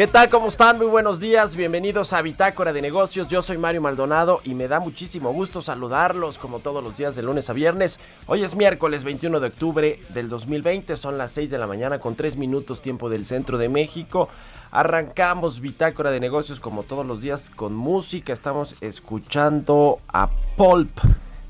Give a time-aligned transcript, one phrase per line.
[0.00, 0.30] ¿Qué tal?
[0.30, 0.78] ¿Cómo están?
[0.78, 1.56] Muy buenos días.
[1.56, 3.28] Bienvenidos a Bitácora de Negocios.
[3.28, 7.22] Yo soy Mario Maldonado y me da muchísimo gusto saludarlos como todos los días de
[7.22, 8.00] lunes a viernes.
[8.26, 10.96] Hoy es miércoles 21 de octubre del 2020.
[10.96, 14.30] Son las 6 de la mañana con 3 minutos tiempo del centro de México.
[14.70, 18.32] Arrancamos Bitácora de Negocios como todos los días con música.
[18.32, 20.98] Estamos escuchando a Pulp.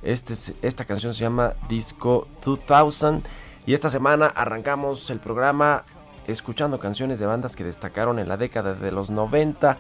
[0.03, 3.23] Este, esta canción se llama Disco 2000.
[3.65, 5.85] Y esta semana arrancamos el programa
[6.31, 9.79] escuchando canciones de bandas que destacaron en la década de los 90.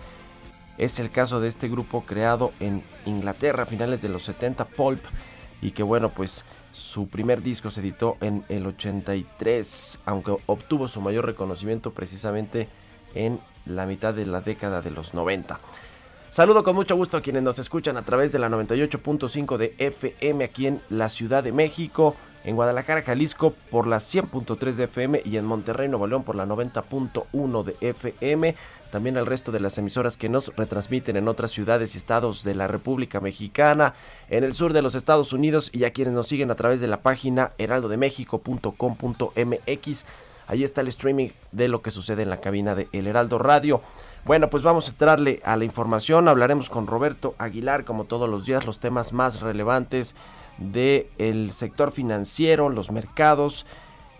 [0.78, 5.04] Es el caso de este grupo creado en Inglaterra a finales de los 70, Pulp,
[5.60, 11.00] y que bueno, pues su primer disco se editó en el 83, aunque obtuvo su
[11.00, 12.68] mayor reconocimiento precisamente
[13.14, 15.60] en la mitad de la década de los 90.
[16.30, 20.44] Saludo con mucho gusto a quienes nos escuchan a través de la 98.5 de FM
[20.44, 22.14] aquí en la Ciudad de México,
[22.44, 26.46] en Guadalajara, Jalisco por la 100.3 de FM y en Monterrey, Nuevo León por la
[26.46, 28.54] 90.1 de FM.
[28.92, 32.54] También al resto de las emisoras que nos retransmiten en otras ciudades y estados de
[32.54, 33.94] la República Mexicana,
[34.28, 36.86] en el sur de los Estados Unidos y a quienes nos siguen a través de
[36.86, 40.04] la página heraldodemexico.com.mx.
[40.46, 43.82] Ahí está el streaming de lo que sucede en la cabina de El Heraldo Radio.
[44.26, 46.28] Bueno, pues vamos a entrarle a la información.
[46.28, 50.14] Hablaremos con Roberto Aguilar, como todos los días, los temas más relevantes
[50.58, 53.64] del sector financiero, los mercados.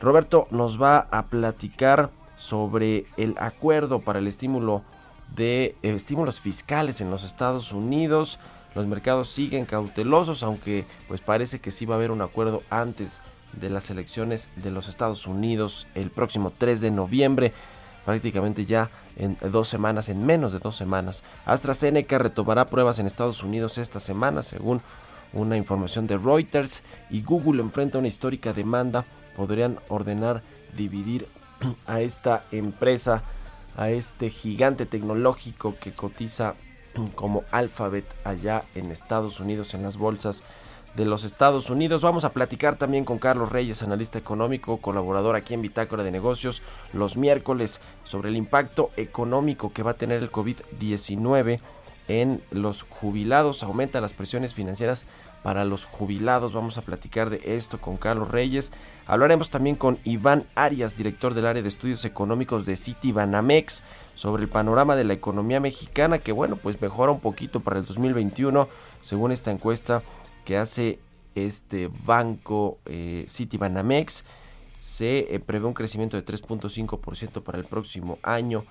[0.01, 4.83] Roberto nos va a platicar sobre el acuerdo para el estímulo
[5.37, 8.39] de eh, estímulos fiscales en los Estados Unidos.
[8.75, 13.21] Los mercados siguen cautelosos, aunque pues parece que sí va a haber un acuerdo antes
[13.53, 17.53] de las elecciones de los Estados Unidos el próximo 3 de noviembre,
[18.07, 21.25] prácticamente ya en dos semanas, en menos de dos semanas.
[21.45, 24.83] AstraZeneca retomará pruebas en Estados Unidos esta semana, según
[25.33, 29.05] una información de Reuters y Google enfrenta una histórica demanda.
[29.37, 30.43] Podrían ordenar
[30.77, 31.29] dividir
[31.87, 33.23] a esta empresa,
[33.77, 36.55] a este gigante tecnológico que cotiza
[37.15, 40.43] como Alphabet allá en Estados Unidos en las bolsas
[40.95, 42.03] de los Estados Unidos.
[42.03, 46.63] Vamos a platicar también con Carlos Reyes, analista económico, colaborador aquí en Bitácora de Negocios,
[46.93, 51.61] los miércoles sobre el impacto económico que va a tener el COVID-19
[52.09, 55.07] en los jubilados, aumenta las presiones financieras
[55.43, 56.53] para los jubilados.
[56.53, 58.73] Vamos a platicar de esto con Carlos Reyes.
[59.07, 63.83] Hablaremos también con Iván Arias, director del área de estudios económicos de Citibanamex,
[64.15, 67.87] sobre el panorama de la economía mexicana, que bueno, pues mejora un poquito para el
[67.87, 68.69] 2021,
[69.03, 70.03] según esta encuesta
[70.45, 70.99] que hace
[71.35, 74.25] este banco eh, Citibanamex.
[74.79, 78.65] Se eh, prevé un crecimiento de 3.5% para el próximo año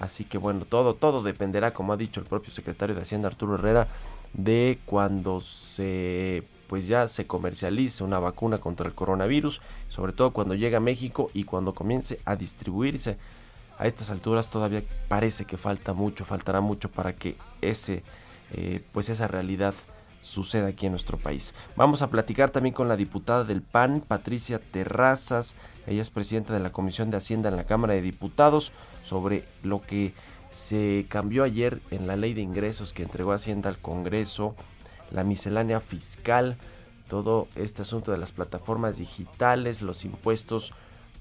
[0.00, 3.54] Así que bueno, todo, todo dependerá, como ha dicho el propio secretario de Hacienda Arturo
[3.54, 3.86] Herrera,
[4.32, 10.54] de cuando se pues ya se comercialice una vacuna contra el coronavirus, sobre todo cuando
[10.54, 13.18] llegue a México y cuando comience a distribuirse.
[13.76, 18.02] A estas alturas todavía parece que falta mucho, faltará mucho para que ese,
[18.52, 19.74] eh, pues esa realidad
[20.22, 21.54] suceda aquí en nuestro país.
[21.76, 25.56] Vamos a platicar también con la diputada del PAN, Patricia Terrazas.
[25.86, 28.72] Ella es presidenta de la Comisión de Hacienda en la Cámara de Diputados
[29.04, 30.14] sobre lo que
[30.50, 34.54] se cambió ayer en la ley de ingresos que entregó Hacienda al Congreso,
[35.10, 36.56] la miscelánea fiscal,
[37.08, 40.72] todo este asunto de las plataformas digitales, los impuestos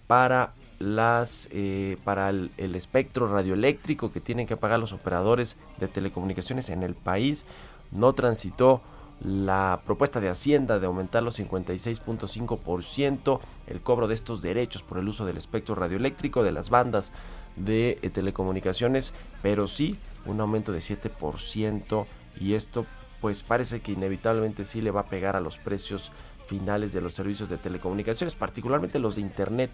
[0.07, 6.69] para las eh, para el, espectro radioeléctrico que tienen que pagar los operadores de telecomunicaciones
[6.69, 7.45] en el país.
[7.91, 8.81] No transitó
[9.21, 15.09] la propuesta de Hacienda de aumentar los 56.5% el cobro de estos derechos por el
[15.09, 17.11] uso del espectro radioeléctrico de las bandas
[17.57, 22.05] de eh, telecomunicaciones, pero sí un aumento de 7%
[22.39, 22.85] y esto
[23.19, 26.13] pues parece que inevitablemente sí le va a pegar a los precios
[26.47, 29.71] finales de los servicios de telecomunicaciones, particularmente los de Internet,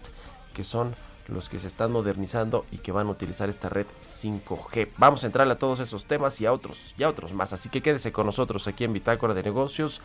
[0.52, 0.96] que son
[1.28, 4.88] los que se están modernizando y que van a utilizar esta red 5G.
[4.98, 7.68] Vamos a entrarle a todos esos temas y a otros, y a otros más, así
[7.68, 10.00] que quédese con nosotros aquí en Bitácora de Negocios.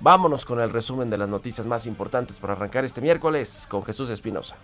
[0.00, 4.10] Vámonos con el resumen de las noticias más importantes para arrancar este miércoles con Jesús
[4.10, 4.56] Espinosa.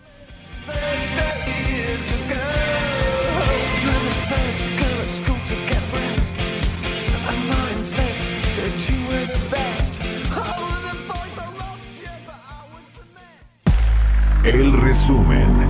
[14.42, 15.69] El resumen.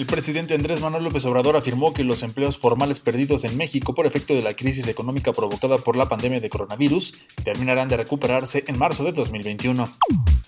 [0.00, 4.06] El presidente Andrés Manuel López Obrador afirmó que los empleos formales perdidos en México por
[4.06, 8.78] efecto de la crisis económica provocada por la pandemia de coronavirus terminarán de recuperarse en
[8.78, 9.92] marzo de 2021.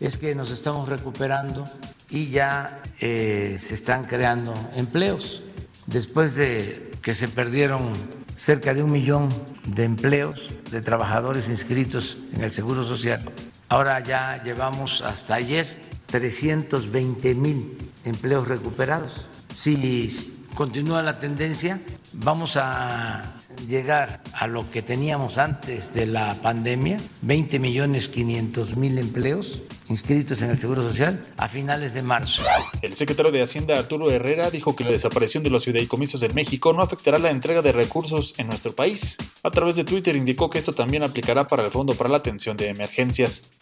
[0.00, 1.64] Es que nos estamos recuperando
[2.08, 5.42] y ya eh, se están creando empleos.
[5.86, 7.92] Después de que se perdieron
[8.36, 9.28] cerca de un millón
[9.66, 13.30] de empleos de trabajadores inscritos en el Seguro Social,
[13.72, 15.66] Ahora ya llevamos hasta ayer
[16.04, 19.30] 320 mil empleos recuperados.
[19.62, 21.80] Si continúa la tendencia,
[22.12, 23.38] vamos a
[23.68, 30.42] llegar a lo que teníamos antes de la pandemia, 20 millones 500 mil empleos inscritos
[30.42, 32.42] en el Seguro Social a finales de marzo.
[32.82, 36.72] El secretario de Hacienda Arturo Herrera dijo que la desaparición de los fideicomisos en México
[36.72, 39.16] no afectará la entrega de recursos en nuestro país.
[39.44, 42.56] A través de Twitter indicó que esto también aplicará para el Fondo para la Atención
[42.56, 43.52] de Emergencias.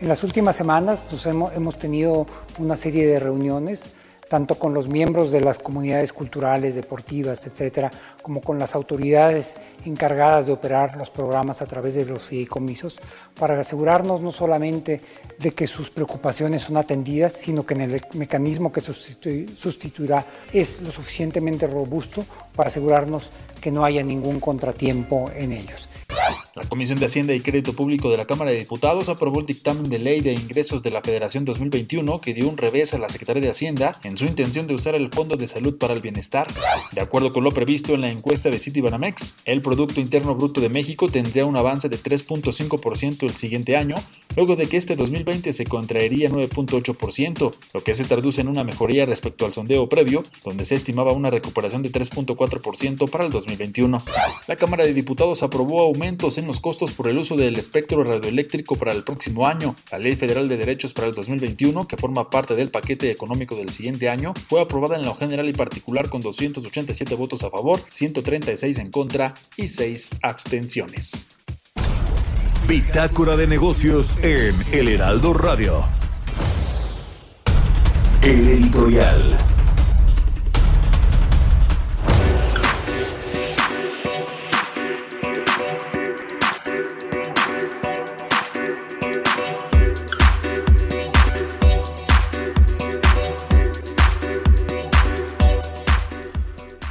[0.00, 2.26] En las últimas semanas hemos, hemos tenido
[2.56, 3.92] una serie de reuniones
[4.28, 7.90] tanto con los miembros de las comunidades culturales, deportivas, etcétera,
[8.22, 13.00] como con las autoridades encargadas de operar los programas a través de los fideicomisos,
[13.38, 15.00] para asegurarnos no solamente
[15.38, 20.90] de que sus preocupaciones son atendidas, sino que en el mecanismo que sustituirá es lo
[20.90, 22.24] suficientemente robusto
[22.54, 23.30] para asegurarnos
[23.60, 25.88] que no haya ningún contratiempo en ellos.
[26.54, 29.88] La Comisión de Hacienda y Crédito Público de la Cámara de Diputados aprobó el dictamen
[29.90, 33.42] de ley de ingresos de la Federación 2021 que dio un revés a la Secretaría
[33.42, 36.46] de Hacienda en su intención de usar el Fondo de Salud para el Bienestar.
[36.92, 40.68] De acuerdo con lo previsto en la encuesta de Citibanamex, el Producto Interno Bruto de
[40.68, 43.96] México tendría un avance de 3.5% el siguiente año,
[44.36, 49.06] luego de que este 2020 se contraería 9.8%, lo que se traduce en una mejoría
[49.06, 54.02] respecto al sondeo previo, donde se estimaba una recuperación de 3.4% para el 2021.
[54.46, 58.74] La Cámara de Diputados aprobó aumentos en los costos por el uso del espectro radioeléctrico
[58.74, 59.76] para el próximo año.
[59.92, 63.68] La Ley Federal de Derechos para el 2021, que forma parte del paquete económico del
[63.68, 68.78] siguiente año, fue aprobada en lo general y particular con 287 votos a favor, 136
[68.78, 71.28] en contra y 6 abstenciones.
[72.66, 75.84] Bitácora de negocios en El Heraldo Radio.
[78.20, 79.53] El editorial.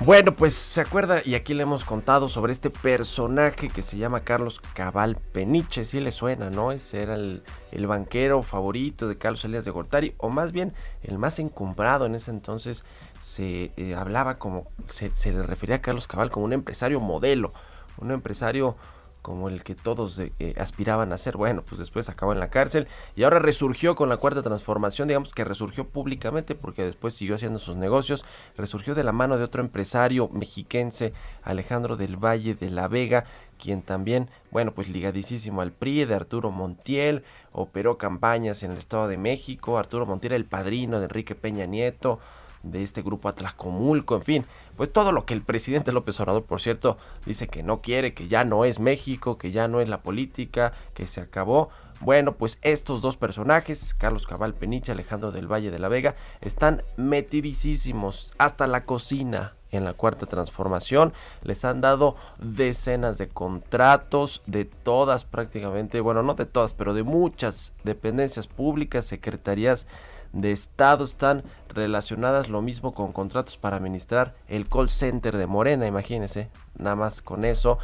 [0.06, 4.26] Bueno, pues se acuerda, y aquí le hemos contado sobre este personaje que se llama
[4.26, 6.74] Carlos Cabal Peniche, si le suena, ¿no?
[6.74, 7.42] Ese era el,
[7.88, 12.32] banquero favorito de Carlos Elías de Gortari, o más bien el más encumbrado en ese
[12.32, 12.84] entonces.
[13.22, 17.54] Se eh, hablaba como, se, se le refería a Carlos Cabal como un empresario modelo,
[17.98, 18.76] un empresario
[19.24, 21.38] como el que todos eh, aspiraban a ser.
[21.38, 25.34] Bueno, pues después acabó en la cárcel y ahora resurgió con la cuarta transformación, digamos
[25.34, 28.24] que resurgió públicamente porque después siguió haciendo sus negocios,
[28.56, 33.24] resurgió de la mano de otro empresario mexiquense, Alejandro del Valle de la Vega,
[33.58, 39.08] quien también, bueno, pues ligadísimo al PRI de Arturo Montiel, operó campañas en el Estado
[39.08, 42.20] de México, Arturo Montiel el padrino de Enrique Peña Nieto,
[42.64, 44.46] de este grupo Atlacomulco, en fin,
[44.78, 48.28] pues todo lo que el presidente López Obrador, por cierto, dice que no quiere, que
[48.28, 51.70] ya no es México, que ya no es la política, que se acabó.
[52.00, 56.84] Bueno, pues estos dos personajes, Carlos Cabal Peniche, Alejandro del Valle de la Vega, están
[56.98, 61.14] metidísimos hasta la cocina en la cuarta transformación.
[61.44, 67.04] Les han dado decenas de contratos de todas prácticamente, bueno, no de todas, pero de
[67.04, 69.88] muchas dependencias públicas, secretarías
[70.34, 75.88] de Estado están relacionadas lo mismo con contratos para administrar el call center de Morena,
[75.88, 77.78] imagínense, nada más con eso.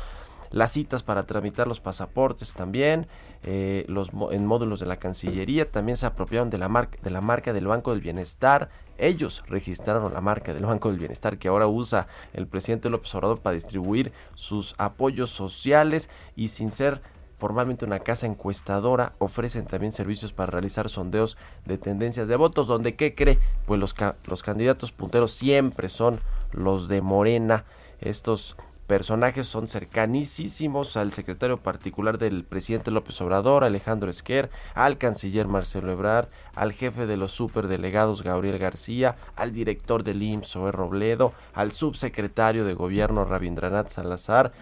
[0.51, 3.05] las citas para tramitar los pasaportes también,
[3.43, 7.21] eh, los en módulos de la Cancillería, también se apropiaron de la, marca, de la
[7.21, 11.67] marca del Banco del Bienestar, ellos registraron la marca del Banco del Bienestar que ahora
[11.67, 17.01] usa el presidente López Obrador para distribuir sus apoyos sociales y sin ser
[17.39, 22.95] formalmente una casa encuestadora, ofrecen también servicios para realizar sondeos de tendencias de votos, donde
[22.95, 23.37] ¿qué cree?
[23.65, 26.19] Pues los, los candidatos punteros siempre son
[26.51, 27.63] los de Morena,
[28.01, 35.47] estos personajes son cercanísimos al secretario particular del presidente López Obrador, Alejandro Esquer, al canciller
[35.47, 41.33] Marcelo Ebrard, al jefe de los superdelegados Gabriel García, al director del IMSS Zoé Robledo,
[41.53, 44.53] al subsecretario de gobierno Rabindranath Salazar,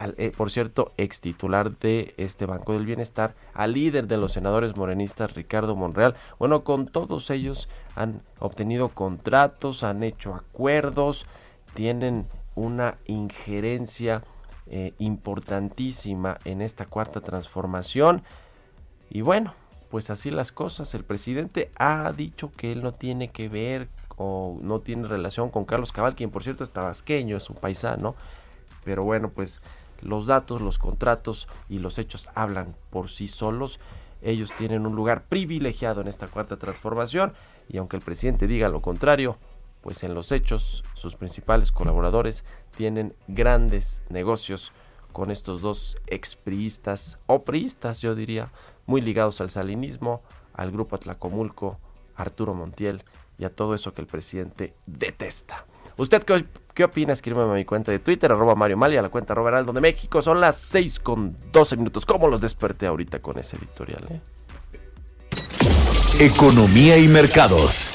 [0.00, 4.76] eh, por cierto, ex titular de este Banco del Bienestar, al líder de los senadores
[4.76, 6.16] morenistas Ricardo Monreal.
[6.38, 11.26] Bueno, con todos ellos han obtenido contratos, han hecho acuerdos,
[11.74, 14.22] tienen una injerencia
[14.66, 18.22] eh, importantísima en esta cuarta transformación.
[19.10, 19.54] Y bueno,
[19.90, 20.94] pues así las cosas.
[20.94, 25.64] El presidente ha dicho que él no tiene que ver o no tiene relación con
[25.64, 28.14] Carlos Cabal, quien por cierto es tabasqueño, es un paisano.
[28.84, 29.60] Pero bueno, pues
[30.02, 33.80] los datos, los contratos y los hechos hablan por sí solos.
[34.22, 37.32] Ellos tienen un lugar privilegiado en esta cuarta transformación
[37.68, 39.38] y aunque el presidente diga lo contrario,
[39.80, 42.44] pues en los hechos sus principales colaboradores
[42.76, 44.72] tienen grandes negocios
[45.12, 48.52] con estos dos expriistas o priistas, yo diría,
[48.86, 50.22] muy ligados al salinismo,
[50.54, 51.78] al grupo Atlacomulco,
[52.14, 53.04] Arturo Montiel
[53.38, 55.64] y a todo eso que el presidente detesta.
[55.96, 56.46] ¿Usted qué,
[56.80, 57.12] qué opina?
[57.12, 59.82] Escríbeme a mi cuenta de Twitter, arroba Mario Mali, a la cuenta arroba Heraldo de
[59.82, 60.22] México.
[60.22, 62.06] Son las 6 con 12 minutos.
[62.06, 64.02] ¿Cómo los desperté ahorita con ese editorial?
[64.08, 64.20] Eh?
[66.20, 67.90] Economía y mercados.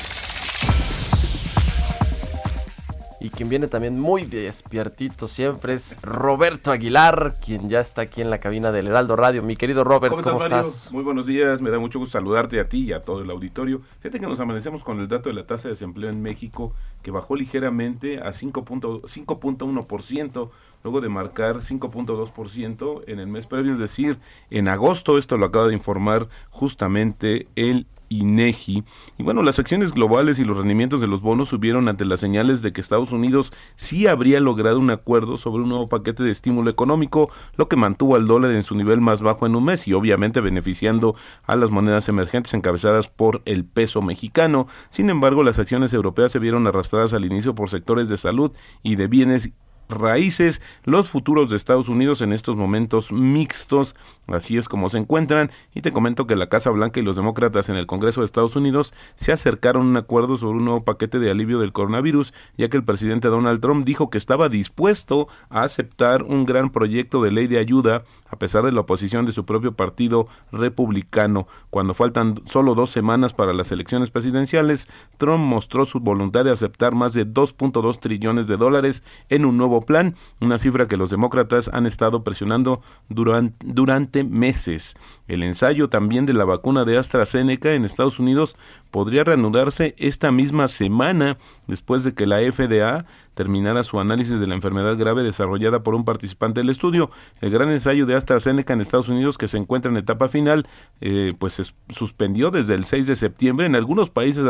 [3.26, 8.30] Y quien viene también muy despiertito siempre es Roberto Aguilar, quien ya está aquí en
[8.30, 9.42] la cabina del Heraldo Radio.
[9.42, 10.92] Mi querido Robert, ¿cómo, estás?
[10.92, 13.82] Muy buenos días, me da mucho gusto saludarte a ti y a todo el auditorio.
[14.02, 17.10] Fíjate que nos amanecemos con el dato de la tasa de desempleo en México, que
[17.10, 20.50] bajó ligeramente a 5.1%,
[20.84, 24.20] luego de marcar 5.2% en el mes previo, es decir,
[24.52, 28.84] en agosto, esto lo acaba de informar justamente el INEGI.
[29.18, 32.62] Y bueno, las acciones globales y los rendimientos de los bonos subieron ante las señales
[32.62, 36.70] de que Estados Unidos sí habría logrado un acuerdo sobre un nuevo paquete de estímulo
[36.70, 39.94] económico, lo que mantuvo al dólar en su nivel más bajo en un mes y
[39.94, 44.68] obviamente beneficiando a las monedas emergentes encabezadas por el peso mexicano.
[44.90, 48.52] Sin embargo, las acciones europeas se vieron arrastradas al inicio por sectores de salud
[48.84, 49.52] y de bienes
[49.90, 53.96] raíces, los futuros de Estados Unidos en estos momentos mixtos,
[54.28, 57.70] así es como se encuentran, y te comento que la Casa Blanca y los demócratas
[57.70, 61.20] en el Congreso de Estados Unidos se acercaron a un acuerdo sobre un nuevo paquete
[61.20, 65.64] de alivio del coronavirus, ya que el presidente Donald Trump dijo que estaba dispuesto a
[65.64, 68.04] aceptar un gran proyecto de ley de ayuda
[68.36, 71.48] a pesar de la oposición de su propio partido republicano.
[71.70, 74.88] Cuando faltan solo dos semanas para las elecciones presidenciales,
[75.18, 79.82] Trump mostró su voluntad de aceptar más de 2.2 trillones de dólares en un nuevo
[79.86, 84.96] plan, una cifra que los demócratas han estado presionando durante, meses.
[85.28, 88.58] El ensayo también de la vacuna de AstraZeneca en Estados Unidos
[88.92, 91.38] podría reanudarse esta misma semana
[91.68, 96.06] después de que la FDA terminara su análisis de la enfermedad grave desarrollada por un
[96.06, 97.12] participante del estudio.
[97.42, 100.68] El gran ensayo de AstraZeneca en Estados Unidos, que se encuentra en etapa final,
[101.02, 103.68] eh, pues se suspendió desde el 6 de septiembre.
[103.68, 104.44] En algunos países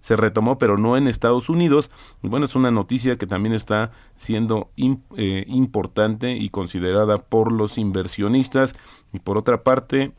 [0.00, 1.90] se, retomó, pero no en Estados Unidos.
[2.22, 8.74] Bueno, es una noticia que también está siendo eh, importante y considerada por los inversionistas.
[9.12, 10.12] Y por otra parte,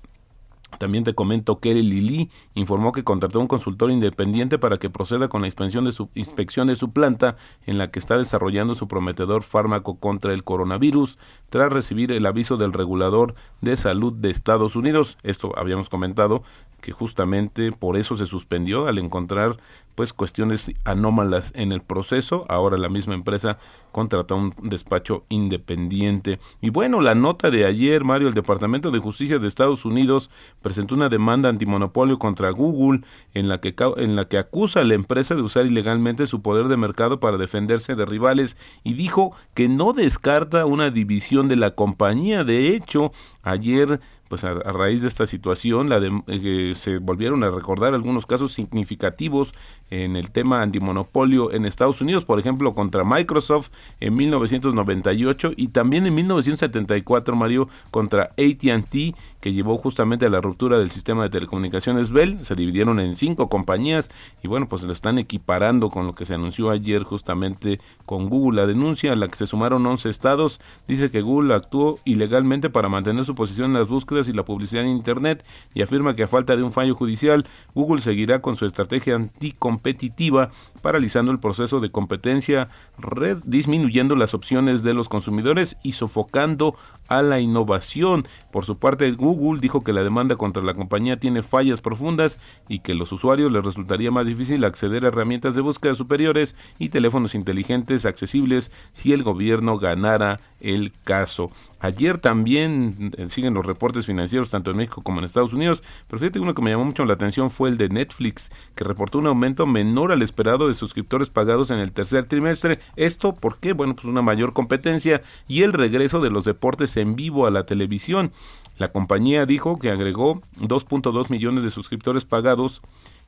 [0.77, 5.41] también te comento que Lili informó que contrató un consultor independiente para que proceda con
[5.41, 9.43] la inspección de, su, inspección de su planta en la que está desarrollando su prometedor
[9.43, 11.17] fármaco contra el coronavirus
[11.49, 15.17] tras recibir el aviso del regulador de salud de Estados Unidos.
[15.23, 16.43] Esto habíamos comentado
[16.81, 19.57] que justamente por eso se suspendió al encontrar
[19.95, 22.45] pues cuestiones anómalas en el proceso.
[22.49, 23.57] Ahora la misma empresa
[23.91, 26.39] contrató un despacho independiente.
[26.59, 30.29] Y bueno, la nota de ayer, Mario, el Departamento de Justicia de Estados Unidos
[30.61, 33.01] presentó una demanda antimonopolio contra Google
[33.33, 36.67] en la que en la que acusa a la empresa de usar ilegalmente su poder
[36.67, 41.71] de mercado para defenderse de rivales y dijo que no descarta una división de la
[41.71, 42.43] compañía.
[42.43, 47.51] De hecho, ayer pues a, raíz de esta situación la de, eh, se volvieron a
[47.51, 49.53] recordar algunos casos significativos
[49.89, 56.07] en el tema antimonopolio en Estados Unidos, por ejemplo, contra Microsoft en 1998 y también
[56.07, 62.11] en 1974, Mario, contra ATT, que llevó justamente a la ruptura del sistema de telecomunicaciones
[62.11, 62.43] Bell.
[62.43, 64.09] Se dividieron en cinco compañías
[64.41, 68.61] y bueno, pues lo están equiparando con lo que se anunció ayer justamente con Google.
[68.61, 72.89] La denuncia a la que se sumaron 11 estados dice que Google actuó ilegalmente para
[72.89, 76.27] mantener su posición en las búsquedas y la publicidad en Internet y afirma que a
[76.27, 79.29] falta de un fallo judicial, Google seguirá con su estrategia
[79.75, 80.51] anticompetitiva,
[80.81, 86.75] paralizando el proceso de competencia, red, disminuyendo las opciones de los consumidores y sofocando
[87.07, 88.27] a la innovación.
[88.51, 92.79] Por su parte, Google dijo que la demanda contra la compañía tiene fallas profundas y
[92.79, 96.89] que a los usuarios les resultaría más difícil acceder a herramientas de búsqueda superiores y
[96.89, 101.51] teléfonos inteligentes accesibles si el gobierno ganara el caso.
[101.79, 106.19] Ayer también eh, siguen los reportes financieros tanto en México como en Estados Unidos, pero
[106.19, 109.27] fíjate uno que me llamó mucho la atención fue el de Netflix, que reportó un
[109.27, 112.79] aumento menor al esperado de suscriptores pagados en el tercer trimestre.
[112.95, 113.73] Esto, ¿por qué?
[113.73, 117.65] Bueno, pues una mayor competencia y el regreso de los deportes en vivo a la
[117.65, 118.31] televisión.
[118.77, 122.81] La compañía dijo que agregó 2.2 millones de suscriptores pagados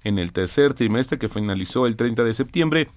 [0.03, 2.89] en el tercer trimestre que finalizó el 30 de septiembre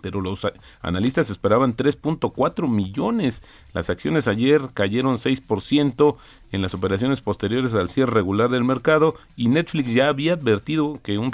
[0.00, 0.46] pero los
[0.82, 3.42] analistas esperaban 3.4 millones.
[3.72, 6.16] Las acciones ayer cayeron 6%
[6.52, 11.18] en las operaciones posteriores al cierre regular del mercado y Netflix ya había advertido que
[11.18, 11.32] un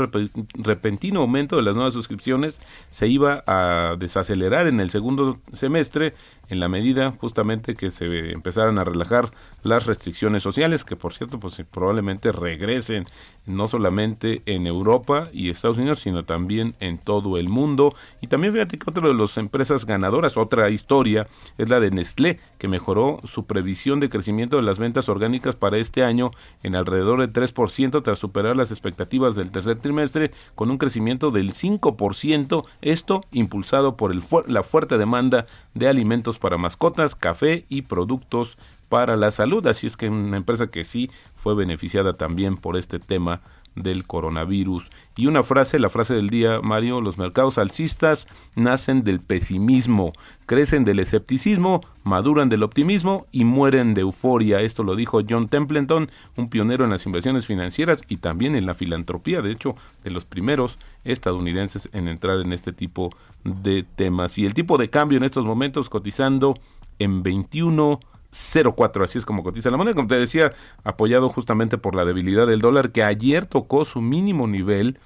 [0.54, 6.14] repentino aumento de las nuevas suscripciones se iba a desacelerar en el segundo semestre
[6.49, 9.31] en la medida justamente que se empezaran a relajar
[9.62, 13.07] las restricciones sociales, que por cierto pues probablemente regresen
[13.47, 17.95] no solamente en Europa y Estados Unidos, sino también en todo el mundo.
[18.21, 21.26] Y también fíjate que otra de las empresas ganadoras, otra historia,
[21.59, 25.78] es la de Nestlé, que mejoró su previsión de crecimiento de las ventas orgánicas para
[25.78, 26.30] este año
[26.62, 31.52] en alrededor del 3% tras superar las expectativas del tercer trimestre con un crecimiento del
[31.52, 34.14] 5%, esto impulsado por
[34.49, 39.66] la fuerte demanda de alimentos para mascotas, café y productos para la salud.
[39.66, 43.40] Así es que una empresa que sí fue beneficiada también por este tema
[43.75, 44.91] del coronavirus.
[45.17, 50.12] Y una frase, la frase del día, Mario, los mercados alcistas nacen del pesimismo,
[50.47, 54.61] crecen del escepticismo, maduran del optimismo y mueren de euforia.
[54.61, 58.75] Esto lo dijo John Templeton, un pionero en las inversiones financieras y también en la
[58.75, 59.75] filantropía, de hecho,
[60.05, 63.11] de los primeros estadounidenses en entrar en este tipo
[63.45, 64.38] de temas.
[64.38, 66.58] Y el tipo de cambio en estos momentos cotizando
[66.99, 68.00] en 21
[68.32, 70.52] 0.4, así es como cotiza la moneda, como te decía,
[70.84, 74.99] apoyado justamente por la debilidad del dólar que ayer tocó su mínimo nivel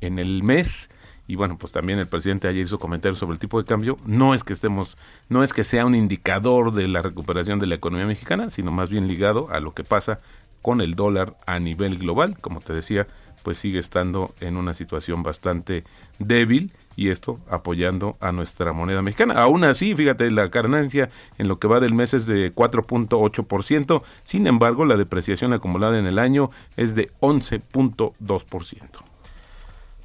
[0.00, 0.90] en el mes
[1.26, 3.96] y bueno, pues también el presidente ayer hizo comentarios sobre el tipo de cambio.
[4.04, 7.76] No es que estemos, no es que sea un indicador de la recuperación de la
[7.76, 10.18] economía mexicana, sino más bien ligado a lo que pasa
[10.60, 12.38] con el dólar a nivel global.
[12.40, 13.06] Como te decía,
[13.42, 15.84] pues sigue estando en una situación bastante
[16.18, 19.34] débil y esto apoyando a nuestra moneda mexicana.
[19.34, 24.46] Aún así, fíjate, la ganancia en lo que va del mes es de 4.8%, sin
[24.46, 29.14] embargo, la depreciación acumulada en el año es de 11.2%.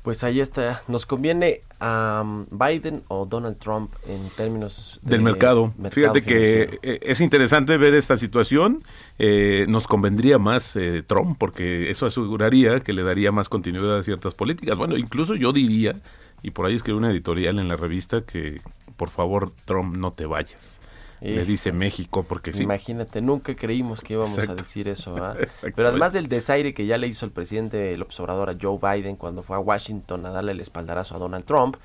[0.01, 0.81] Pues ahí está.
[0.87, 5.73] ¿Nos conviene a um, Biden o Donald Trump en términos del mercado?
[5.91, 8.83] Fíjate que eh, es interesante ver esta situación.
[9.17, 14.03] Eh, nos convendría más eh, Trump porque eso aseguraría que le daría más continuidad a
[14.03, 14.77] ciertas políticas.
[14.77, 15.95] Bueno, incluso yo diría
[16.41, 18.61] y por ahí escribí una editorial en la revista que
[18.97, 20.81] por favor Trump no te vayas.
[21.21, 22.63] Le dice México porque sí.
[22.63, 25.15] Imagínate, nunca creímos que íbamos a decir eso.
[25.75, 29.17] Pero además del desaire que ya le hizo el presidente el observador a Joe Biden
[29.17, 31.75] cuando fue a Washington a darle el espaldarazo a Donald Trump,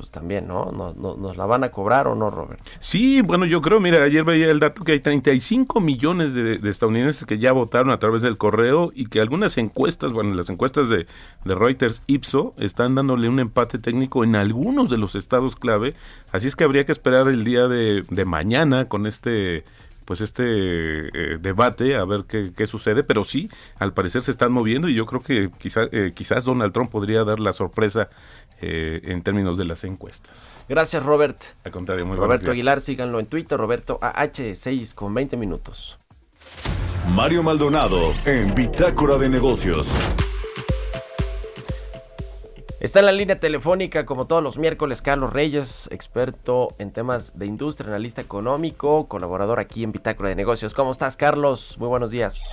[0.00, 0.70] pues también, ¿no?
[0.72, 2.60] ¿Nos, ¿Nos, la van a cobrar o no, Robert?
[2.78, 7.26] Sí, bueno, yo creo, mira, ayer veía el dato que hay 35 millones de, estadounidenses
[7.26, 11.06] que ya votaron a través del correo y que algunas encuestas, bueno, las encuestas de,
[11.44, 15.94] de Reuters Ipso están dándole un empate técnico en algunos de los estados clave,
[16.32, 19.64] así es que habría que esperar el día de mañana con este
[20.10, 24.50] pues este eh, debate a ver qué, qué, sucede, pero sí, al parecer se están
[24.50, 28.10] moviendo y yo creo que quizás eh, quizás Donald Trump podría dar la sorpresa
[28.60, 30.64] eh, en términos de las encuestas.
[30.68, 31.40] Gracias, Robert.
[31.62, 36.00] Al contrario, muy Roberto Aguilar, síganlo en Twitter, Roberto AH6 con 20 minutos.
[37.10, 39.94] Mario Maldonado en Bitácora de Negocios.
[42.80, 47.44] Está en la línea telefónica, como todos los miércoles, Carlos Reyes, experto en temas de
[47.44, 50.72] industria, analista económico, colaborador aquí en Bitácora de Negocios.
[50.72, 51.76] ¿Cómo estás, Carlos?
[51.78, 52.48] Muy buenos días.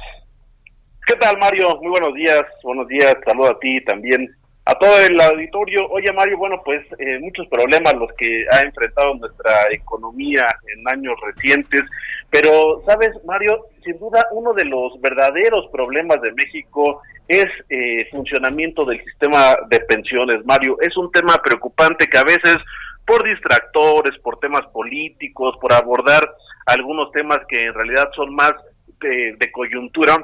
[1.05, 1.77] ¿Qué tal, Mario?
[1.81, 2.41] Muy buenos días.
[2.61, 3.15] Buenos días.
[3.25, 4.35] Saludo a ti también
[4.67, 5.87] a todo el auditorio.
[5.89, 11.15] Oye, Mario, bueno, pues eh, muchos problemas los que ha enfrentado nuestra economía en años
[11.21, 11.83] recientes,
[12.29, 13.67] pero, ¿sabes, Mario?
[13.85, 19.79] Sin duda, uno de los verdaderos problemas de México es eh, funcionamiento del sistema de
[19.79, 20.77] pensiones, Mario.
[20.81, 22.57] Es un tema preocupante que a veces,
[23.05, 26.29] por distractores, por temas políticos, por abordar
[26.65, 28.53] algunos temas que en realidad son más
[28.99, 30.17] de coyuntura,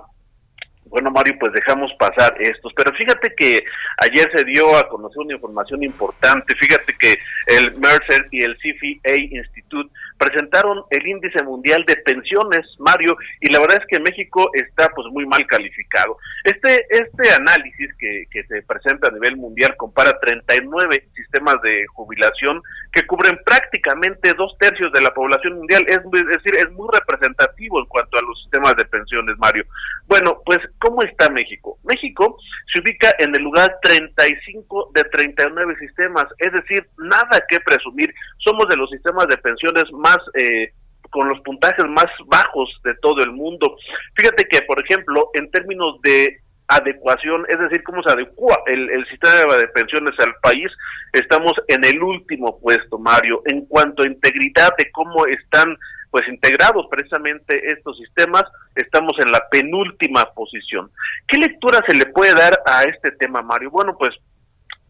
[0.93, 2.71] bueno, Mario, pues dejamos pasar estos.
[2.75, 3.63] Pero fíjate que
[3.97, 6.53] ayer se dio a conocer una información importante.
[6.61, 7.15] Fíjate que
[7.47, 13.59] el Mercer y el CFA Institute presentaron el índice mundial de pensiones, Mario, y la
[13.59, 16.15] verdad es que México está pues muy mal calificado.
[16.43, 22.61] Este este análisis que, que se presenta a nivel mundial compara 39 sistemas de jubilación
[22.93, 27.79] que cubren prácticamente dos tercios de la población mundial, es, es decir, es muy representativo
[27.79, 29.65] en cuanto a los sistemas de pensiones, Mario.
[30.07, 31.79] Bueno, pues ¿cómo está México?
[31.83, 32.37] México
[32.71, 38.67] se ubica en el lugar 35 de 39 sistemas, es decir, nada que presumir, somos
[38.67, 40.73] de los sistemas de pensiones más eh,
[41.09, 43.77] con los puntajes más bajos de todo el mundo.
[44.17, 49.05] Fíjate que, por ejemplo, en términos de adecuación, es decir, cómo se adecua el, el,
[49.07, 50.69] sistema de pensiones al país,
[51.13, 55.77] estamos en el último puesto, Mario, en cuanto a integridad de cómo están
[56.13, 58.43] pues integrados precisamente estos sistemas,
[58.75, 60.91] estamos en la penúltima posición.
[61.27, 63.71] ¿Qué lectura se le puede dar a este tema, Mario?
[63.71, 64.11] Bueno, pues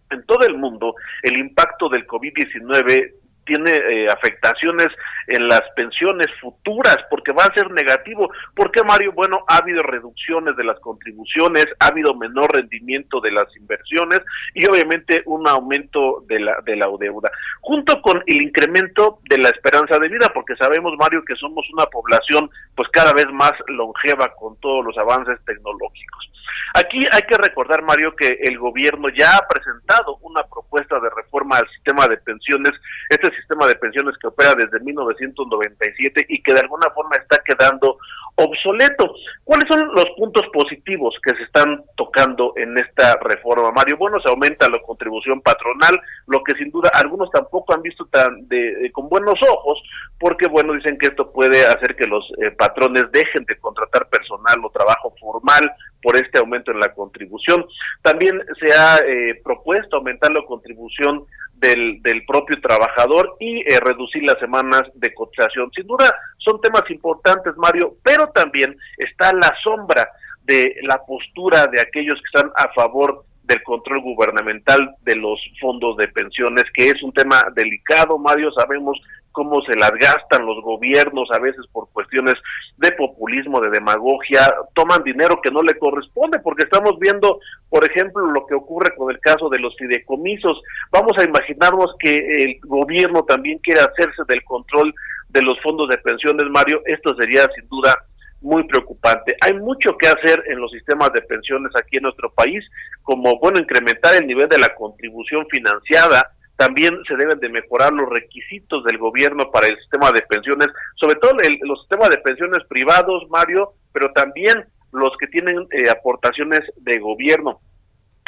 [0.10, 3.14] en todo el mundo el impacto del COVID-19
[3.46, 4.88] tiene eh, afectaciones
[5.28, 8.30] en las pensiones futuras porque va a ser negativo.
[8.56, 9.14] ¿Por qué, Mario?
[9.14, 14.22] Bueno, ha habido reducciones de las contribuciones, ha habido menor rendimiento de las inversiones
[14.54, 19.50] y obviamente un aumento de la, de la deuda, junto con el incremento de la
[19.50, 24.34] esperanza de vida, porque sabemos, Mario, que somos una población pues cada vez más longeva
[24.36, 26.33] con todos los avances tecnológicos.
[26.74, 31.58] Aquí hay que recordar, Mario, que el gobierno ya ha presentado una propuesta de reforma
[31.58, 32.72] al sistema de pensiones,
[33.10, 37.98] este sistema de pensiones que opera desde 1997 y que de alguna forma está quedando
[38.36, 39.14] obsoleto.
[39.44, 43.98] ¿Cuáles son los puntos positivos que se están tocando en esta reforma, Mario?
[43.98, 48.48] Bueno, se aumenta la contribución patronal, lo que sin duda algunos tampoco han visto tan
[48.48, 49.82] de, con buenos ojos,
[50.20, 54.58] porque bueno, dicen que esto puede hacer que los eh, patrones dejen de contratar personal
[54.64, 55.72] o trabajo formal
[56.04, 57.66] por este aumento en la contribución.
[58.02, 64.24] También se ha eh, propuesto aumentar la contribución del, del propio trabajador y eh, reducir
[64.24, 65.72] las semanas de cotización.
[65.74, 70.10] Sin duda son temas importantes, Mario, pero también está la sombra
[70.44, 75.98] de la postura de aquellos que están a favor del control gubernamental de los fondos
[75.98, 79.00] de pensiones, que es un tema delicado, Mario, sabemos
[79.34, 82.36] cómo se las gastan los gobiernos a veces por cuestiones
[82.78, 88.26] de populismo, de demagogia, toman dinero que no le corresponde, porque estamos viendo, por ejemplo,
[88.28, 90.62] lo que ocurre con el caso de los fideicomisos.
[90.92, 94.94] Vamos a imaginarnos que el gobierno también quiere hacerse del control
[95.30, 98.06] de los fondos de pensiones, Mario, esto sería sin duda
[98.44, 99.36] muy preocupante.
[99.42, 102.64] Hay mucho que hacer en los sistemas de pensiones aquí en nuestro país,
[103.02, 108.10] como, bueno, incrementar el nivel de la contribución financiada, también se deben de mejorar los
[108.10, 113.24] requisitos del gobierno para el sistema de pensiones, sobre todo los sistemas de pensiones privados,
[113.30, 117.60] Mario, pero también los que tienen eh, aportaciones de gobierno.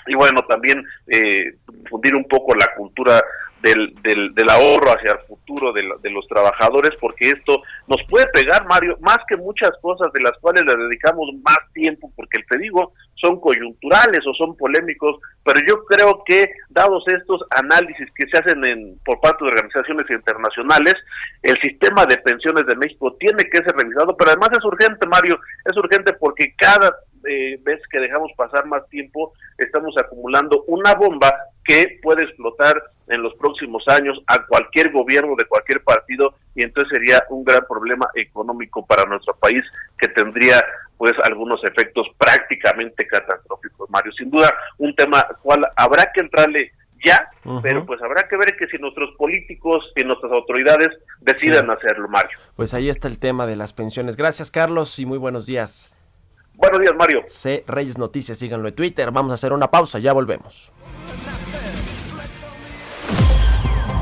[0.07, 1.55] Y bueno, también eh,
[1.89, 3.21] fundir un poco la cultura
[3.61, 3.95] del,
[4.33, 8.97] del, ahorro hacia el futuro de, de, los trabajadores, porque esto nos puede pegar, Mario,
[9.01, 13.39] más que muchas cosas de las cuales le dedicamos más tiempo, porque te digo, son
[13.39, 18.99] coyunturales o son polémicos, pero yo creo que dados estos análisis que se hacen en,
[19.03, 20.93] por parte de organizaciones internacionales,
[21.41, 25.39] el sistema de pensiones de México tiene que ser revisado, pero además es urgente, Mario,
[25.65, 26.93] es urgente porque cada
[27.27, 33.21] eh, vez que dejamos pasar más tiempo, estamos acumulando una bomba que puede explotar en
[33.21, 38.07] los próximos años a cualquier gobierno de cualquier partido y entonces sería un gran problema
[38.15, 39.63] económico para nuestro país
[39.97, 40.63] que tendría
[40.97, 44.11] pues algunos efectos prácticamente catastróficos, Mario.
[44.13, 46.71] Sin duda, un tema cual habrá que entrarle
[47.05, 47.29] ya,
[47.61, 50.89] pero pues habrá que ver que si nuestros políticos y nuestras autoridades
[51.21, 52.39] decidan hacerlo, Mario.
[52.55, 54.15] Pues ahí está el tema de las pensiones.
[54.15, 55.93] Gracias, Carlos, y muy buenos días.
[56.55, 57.23] Buenos días, Mario.
[57.27, 57.63] C.
[57.67, 59.11] Reyes Noticias, síganlo en Twitter.
[59.11, 60.71] Vamos a hacer una pausa, ya volvemos.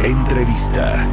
[0.00, 1.08] Entrevista.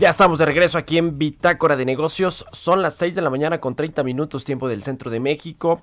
[0.00, 2.46] Ya estamos de regreso aquí en Bitácora de Negocios.
[2.52, 5.82] Son las 6 de la mañana con 30 minutos tiempo del centro de México.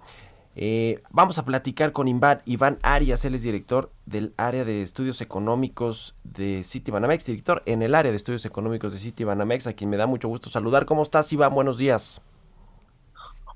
[0.59, 5.21] Eh, vamos a platicar con Iván, Iván Arias, él es director del área de estudios
[5.21, 9.97] económicos de Citibanamex, director en el área de estudios económicos de Citibanamex, a quien me
[9.97, 10.87] da mucho gusto saludar.
[10.87, 11.53] ¿Cómo estás, Iván?
[11.53, 12.21] Buenos días.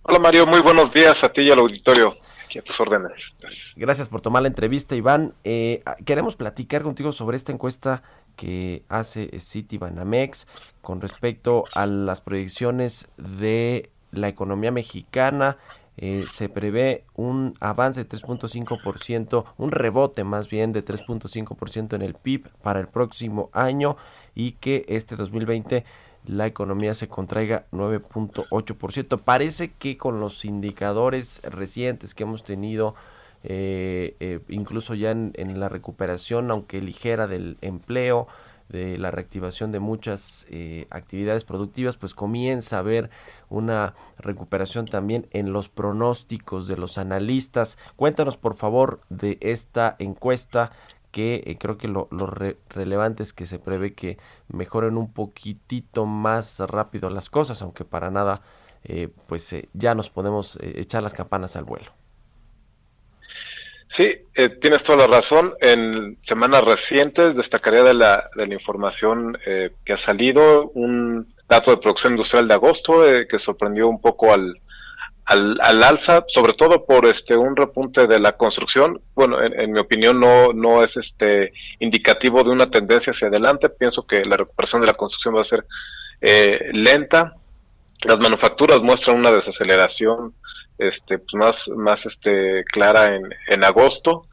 [0.04, 0.46] Hola, Mario.
[0.46, 2.18] Muy buenos días a ti y al auditorio.
[2.46, 3.34] Aquí a tus órdenes.
[3.76, 5.34] Gracias por tomar la entrevista, Iván.
[5.44, 8.04] Eh, queremos platicar contigo sobre esta encuesta
[8.36, 10.46] que hace Citibanamex
[10.84, 15.58] con respecto a las proyecciones de la economía mexicana
[15.98, 22.14] eh, se prevé un avance de 3.5%, un rebote más bien de 3.5% en el
[22.14, 23.98] PIB para el próximo año
[24.34, 25.84] y que este 2020
[26.26, 29.20] la economía se contraiga 9.8%.
[29.20, 32.96] Parece que con los indicadores recientes que hemos tenido,
[33.44, 38.28] eh, eh, incluso ya en, la recuperación, aunque ligera del empleo,
[38.72, 43.10] de la reactivación de muchas eh, actividades productivas, pues comienza a haber
[43.50, 47.78] una recuperación también en los pronósticos de los analistas.
[47.96, 50.72] Cuéntanos por favor de esta encuesta
[51.12, 52.08] que eh, creo que lo,
[52.70, 58.10] relevante es que se prevé que mejoren un poquitito más rápido las cosas, aunque para
[58.10, 58.42] nada
[58.84, 62.01] eh, pues ya nos podemos echar las campanas al vuelo.
[63.92, 65.54] Sí, eh, tienes toda la razón.
[65.60, 71.72] En semanas recientes destacaría de la, de la información eh, que ha salido un dato
[71.72, 74.62] de producción industrial de agosto eh, que sorprendió un poco al,
[75.26, 79.02] al, al, alza, sobre todo por este un repunte de la construcción.
[79.14, 81.52] Bueno, en, mi opinión no, no es este
[81.82, 83.68] indicativo de una tendencia hacia adelante.
[83.68, 85.66] Pienso que la recuperación de la construcción va a ser
[86.72, 87.36] lenta.
[88.04, 90.34] Las manufacturas muestran una desaceleración
[90.82, 93.16] este, pues más, más este, clara
[93.48, 94.28] en, agosto.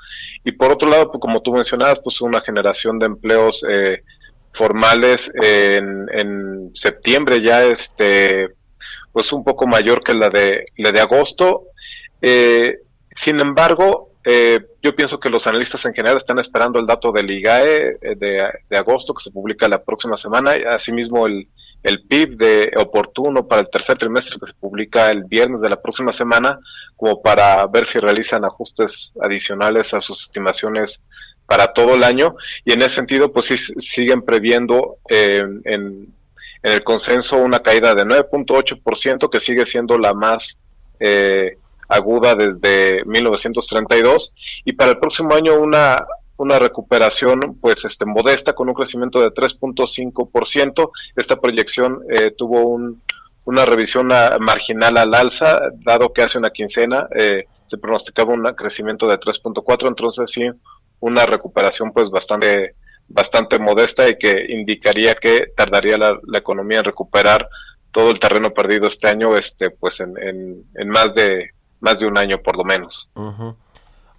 [0.45, 4.03] Y por otro lado, pues como tú mencionabas, pues una generación de empleos eh,
[4.53, 8.51] formales en, septiembre ya este,
[9.13, 11.65] pues un poco mayor que la de, la de agosto.
[12.21, 12.79] Eh,
[13.15, 17.31] sin embargo, eh, yo pienso que los analistas en general están esperando el dato del
[17.31, 20.53] IGAE de, de agosto que se publica la próxima semana.
[20.71, 21.49] Asimismo, el,
[21.83, 25.81] el PIB de oportuno para el tercer trimestre que se publica el viernes de la
[25.81, 26.59] próxima semana,
[26.97, 31.01] como para ver si realizan ajustes adicionales a sus estimaciones
[31.47, 32.37] para todo el año.
[32.65, 36.15] Y en ese sentido, pues sí siguen previendo eh, en,
[36.63, 40.59] el consenso una caída de 9.8%, que sigue siendo la más
[40.99, 41.57] eh,
[41.89, 44.35] aguda desde 1932.
[44.65, 45.97] Y para el próximo año una
[46.39, 50.91] una recuperación pues este modesta con un crecimiento de 3.5%.
[51.17, 53.03] Esta proyección eh, tuvo un,
[53.45, 54.09] una revisión
[54.41, 59.89] marginal al alza, dado que hace una quincena eh, se pronosticaba un crecimiento de 3.4,
[59.89, 60.49] entonces sí
[61.01, 62.75] una recuperación pues bastante
[63.09, 67.49] bastante modesta y que indicaría que tardaría la, economía en recuperar
[67.91, 72.19] todo el terreno perdido este año este pues en, en, más de más de un
[72.19, 73.09] año por lo menos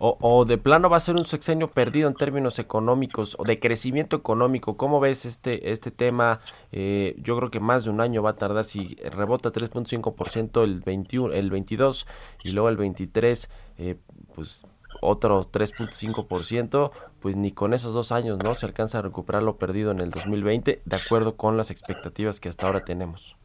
[0.01, 4.15] o, de plano va a ser un sexenio perdido en términos económicos o de crecimiento
[4.15, 4.77] económico.
[4.77, 6.39] ¿Cómo ves este, este tema?
[6.71, 10.79] Eh, yo creo que más de un año va a tardar si rebota 3.5% el,
[10.79, 12.07] 21, el 22
[12.45, 13.95] y luego el 23, eh,
[14.35, 14.61] pues
[15.01, 19.91] otro 3.5%, pues ni con esos dos años no se alcanza a recuperar lo perdido
[19.91, 23.35] en el 2020, de acuerdo con las expectativas que hasta ahora tenemos.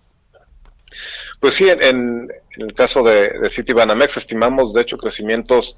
[1.40, 5.77] Pues sí, en, el caso de, de Citibanamex estimamos de hecho crecimientos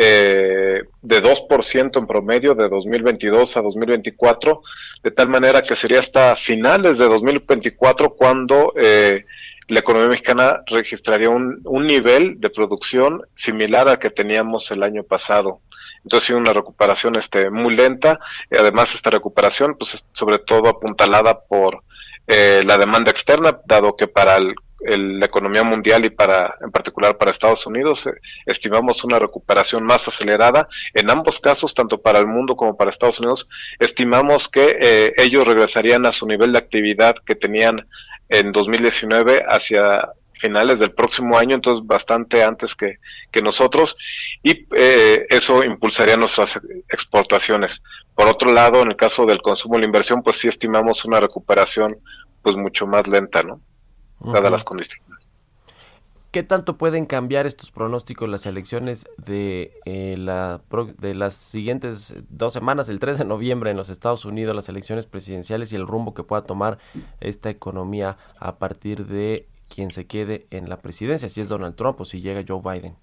[0.00, 4.62] eh, de 2% en promedio de 2022 a 2024,
[5.02, 9.24] de tal manera que sería hasta finales de 2024 cuando eh,
[9.66, 15.02] la economía mexicana registraría un, un, nivel de producción similar al que teníamos el año
[15.02, 15.62] pasado.
[16.04, 18.20] Entonces, una recuperación este, muy lenta.
[18.52, 21.82] Y además, esta recuperación, pues, sobre todo apuntalada por
[22.28, 27.18] eh, la demanda externa, dado que para el la economía mundial y para en particular
[27.18, 28.12] para Estados Unidos eh,
[28.46, 33.18] estimamos una recuperación más acelerada en ambos casos tanto para el mundo como para Estados
[33.18, 33.48] Unidos
[33.80, 37.88] estimamos que eh, ellos regresarían a su nivel de actividad que tenían
[38.28, 42.98] en 2019 hacia finales del próximo año, entonces bastante antes que,
[43.30, 43.96] que nosotros,
[44.42, 47.82] y eh, eso impulsaría nuestras exportaciones.
[48.14, 51.20] Por otro lado, en el caso del consumo y la inversión, pues sí estimamos una
[51.20, 51.98] recuperación
[52.42, 53.60] pues mucho más lenta, ¿no?
[54.20, 55.08] Dadas las condiciones.
[56.30, 60.60] ¿Qué tanto pueden cambiar estos pronósticos las elecciones de, eh, la,
[60.98, 65.06] de las siguientes dos semanas, el 3 de noviembre en los Estados Unidos, las elecciones
[65.06, 66.78] presidenciales y el rumbo que pueda tomar
[67.20, 71.98] esta economía a partir de quien se quede en la presidencia, si es Donald Trump
[72.02, 72.96] o si llega Joe Biden?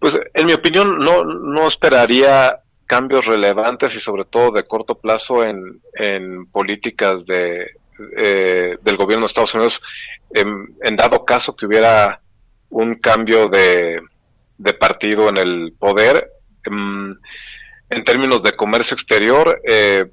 [0.00, 5.44] Pues en mi opinión no, no esperaría cambios relevantes y sobre todo de corto plazo
[5.44, 7.70] en, en políticas de,
[8.16, 9.80] eh, del gobierno de Estados Unidos
[10.30, 12.20] en, dado caso que hubiera
[12.70, 14.00] un cambio de,
[14.78, 16.30] partido en el poder.
[16.64, 17.16] Em,
[17.90, 20.06] en, términos de comercio exterior, eh,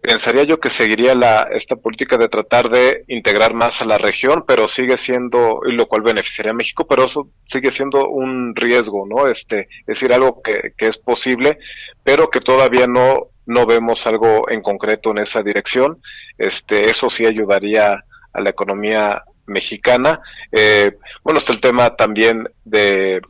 [0.00, 4.44] pensaría yo que seguiría la, esta política de tratar de integrar más a la región,
[4.46, 9.06] pero sigue siendo, y lo cual beneficiaría a México, pero eso sigue siendo un riesgo,
[9.06, 9.28] ¿no?
[9.28, 11.58] Este, es decir, algo que, que es posible,
[12.02, 16.00] pero que todavía no, no vemos algo en concreto en esa dirección.
[16.38, 20.20] Este, eso sí ayudaría a la economía mexicana.
[20.52, 23.20] Eh, bueno, está el tema también de,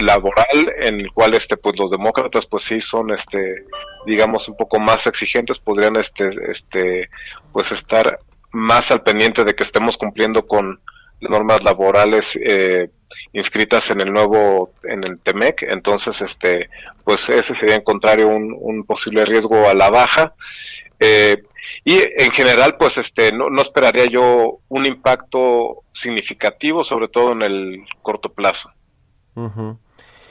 [0.00, 3.64] laboral, en el cual este, pues los demócratas, pues sí son, este,
[4.06, 7.08] digamos, un poco más exigentes, podrían, este, este,
[7.52, 8.20] pues estar
[8.52, 10.80] más al pendiente de que estemos cumpliendo con
[11.20, 12.90] normas laborales eh,
[13.32, 16.68] inscritas en el nuevo en el Temec entonces este
[17.04, 20.34] pues ese sería en contrario un, posible riesgo a la baja.
[20.98, 21.42] Eh,
[21.84, 27.42] y en general, pues este, no, no esperaría yo un impacto significativo, sobre todo en
[27.42, 28.70] el corto plazo.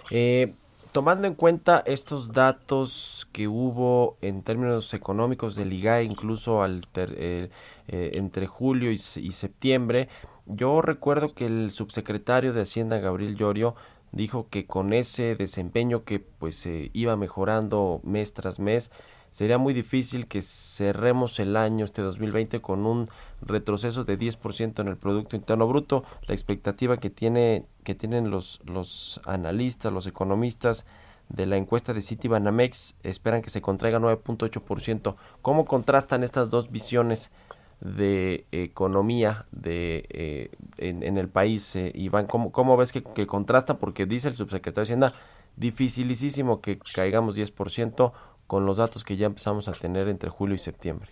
[0.10, 0.54] Eh,
[0.92, 7.50] tomando en cuenta estos datos que hubo en términos económicos del IGAE, incluso al eh,
[7.88, 10.10] eh, entre julio y, septiembre,
[10.46, 13.76] yo recuerdo que el subsecretario de Hacienda, Gabriel Llorio,
[14.12, 18.92] dijo que con ese desempeño que pues se iba mejorando mes tras mes,
[19.32, 23.10] sería muy difícil que cerremos el año este 2020 con un
[23.42, 26.04] retroceso de 10% en el producto interno bruto.
[26.28, 30.86] La expectativa que tiene que tienen los los analistas, los economistas
[31.30, 35.16] de la encuesta de Citibanamex esperan que se contraiga 9.8%.
[35.42, 37.32] ¿Cómo contrastan estas dos visiones
[37.84, 42.28] de economía de eh, en, el país, eh, Iván?
[42.28, 43.78] ¿Cómo, ¿Cómo, ves que, que contrasta?
[43.78, 45.14] Porque dice el subsecretario de Hacienda,
[45.58, 48.14] dificilísimo que caigamos 10%
[48.48, 51.10] con los datos que ya empezamos a tener entre julio y septiembre?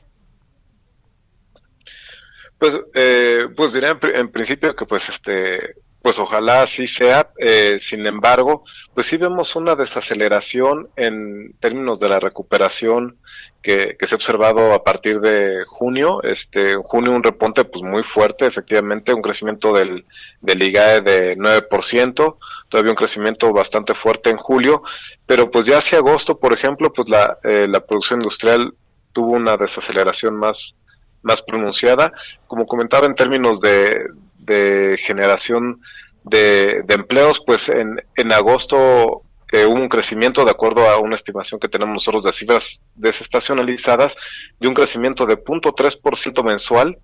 [2.57, 7.31] Pues, eh, pues diría en, principio que pues este, pues ojalá así sea.
[7.37, 13.17] Eh, sin embargo, pues sí vemos una desaceleración en términos de la recuperación
[13.61, 16.21] que, se ha observado a partir de junio.
[16.23, 20.05] Este, junio un reponte pues muy fuerte, efectivamente, un crecimiento del,
[20.41, 22.37] del IGAE de 9%,
[22.69, 24.81] todavía un crecimiento bastante fuerte en julio,
[25.27, 28.73] pero pues ya hacia agosto, por ejemplo, pues la, eh, la producción industrial
[29.13, 30.75] tuvo una desaceleración más,
[31.21, 32.11] más pronunciada.
[32.47, 34.07] Como comentaba en términos de,
[34.51, 35.81] de generación
[36.23, 39.23] de, empleos, pues en, en agosto
[39.65, 44.15] hubo un crecimiento, de acuerdo a una estimación que tenemos nosotros de cifras desestacionalizadas,
[44.59, 46.97] de un crecimiento de 0.3% mensual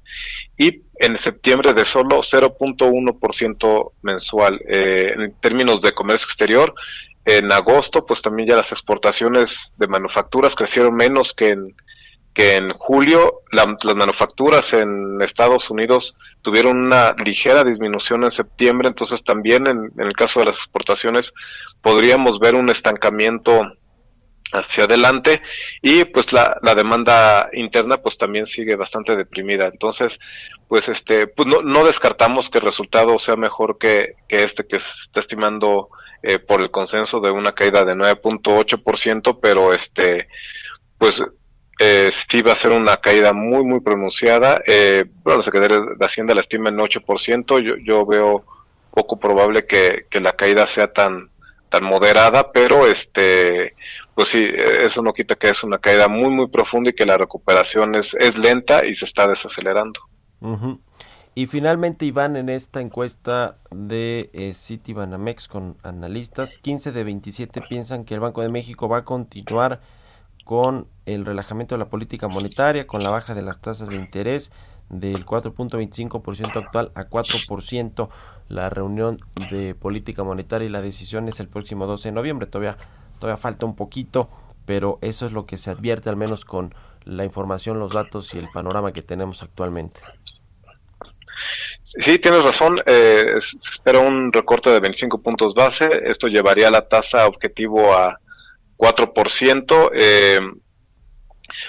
[0.58, 4.62] y en septiembre de solo 0.1% mensual.
[4.68, 6.74] Eh, en términos de comercio exterior,
[7.26, 11.76] en agosto, pues también ya las exportaciones de manufacturas crecieron menos que en,
[12.38, 19.23] que en julio las manufacturas en Estados Unidos tuvieron una ligera disminución en septiembre, entonces
[19.23, 21.34] también en, el caso de las exportaciones
[21.82, 23.60] podríamos ver un estancamiento
[24.54, 25.41] hacia adelante
[25.82, 29.67] y pues la, la, demanda interna pues también sigue bastante deprimida.
[29.67, 30.19] Entonces
[30.67, 34.91] pues este pues no, no descartamos que el resultado sea mejor que, este que se
[35.02, 35.89] está estimando
[36.21, 40.28] eh, por el consenso de una caída de 9.8% pero este
[41.00, 41.23] pues
[41.80, 44.62] eh, sí va a ser una caída muy, muy pronunciada.
[44.66, 47.60] Eh, bueno, la Secretaría de Hacienda la estima en 8%.
[47.62, 48.44] Yo, yo veo
[48.92, 51.30] poco probable que, la caída sea tan,
[51.70, 53.74] tan moderada, pero este,
[54.16, 54.48] pues sí,
[54.82, 58.16] eso no quita que es una caída muy, muy profunda y que la recuperación es,
[58.16, 60.00] es lenta y se está desacelerando.
[61.36, 68.06] Y finalmente, Iván, en esta encuesta de eh, Citibanamex con analistas, 15 de 27 piensan
[68.06, 69.82] que el Banco de México va a continuar
[70.48, 74.54] con el relajamiento de la política monetaria, con la baja de las tasas de interés
[74.88, 78.08] del 4.25% actual a 4%.
[78.48, 79.20] La reunión
[79.52, 82.48] de política monetaria y la decisión es el próximo 12 de noviembre.
[82.48, 82.78] Todavía,
[83.20, 84.30] todavía falta un poquito,
[84.66, 88.38] pero eso es lo que se advierte al menos con la información, los datos y
[88.38, 90.00] el panorama que tenemos actualmente.
[91.84, 92.82] Sí, tienes razón.
[92.86, 95.90] Eh, se espera un recorte de 25 puntos base.
[96.06, 98.22] Esto llevaría la tasa objetivo a
[98.78, 99.92] 4%.
[99.94, 100.40] Eh,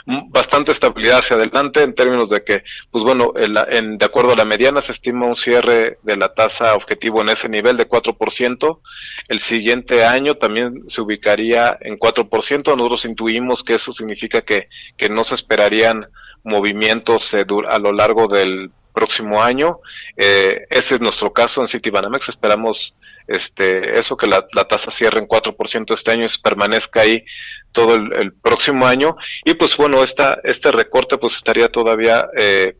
[0.06, 4.44] bastante estabilidad hacia adelante en términos de que, pues bueno, en, de acuerdo a la
[4.44, 8.80] mediana se estima un cierre de la tasa objetivo en ese nivel de 4%.
[9.28, 12.76] El siguiente año también se ubicaría en 4%.
[12.76, 16.06] Nosotros intuimos que eso significa que, que no se esperarían
[16.44, 19.78] movimientos eh, a lo largo del próximo año.
[20.16, 22.28] Eh, ese es nuestro caso en Citibanamex.
[22.28, 22.96] Esperamos
[23.28, 27.24] este, eso, que la, tasa cierre en 4% este año y permanezca ahí
[27.70, 29.16] todo el, próximo año.
[29.44, 32.76] Y pues bueno, esta, este recorte pues estaría todavía eh,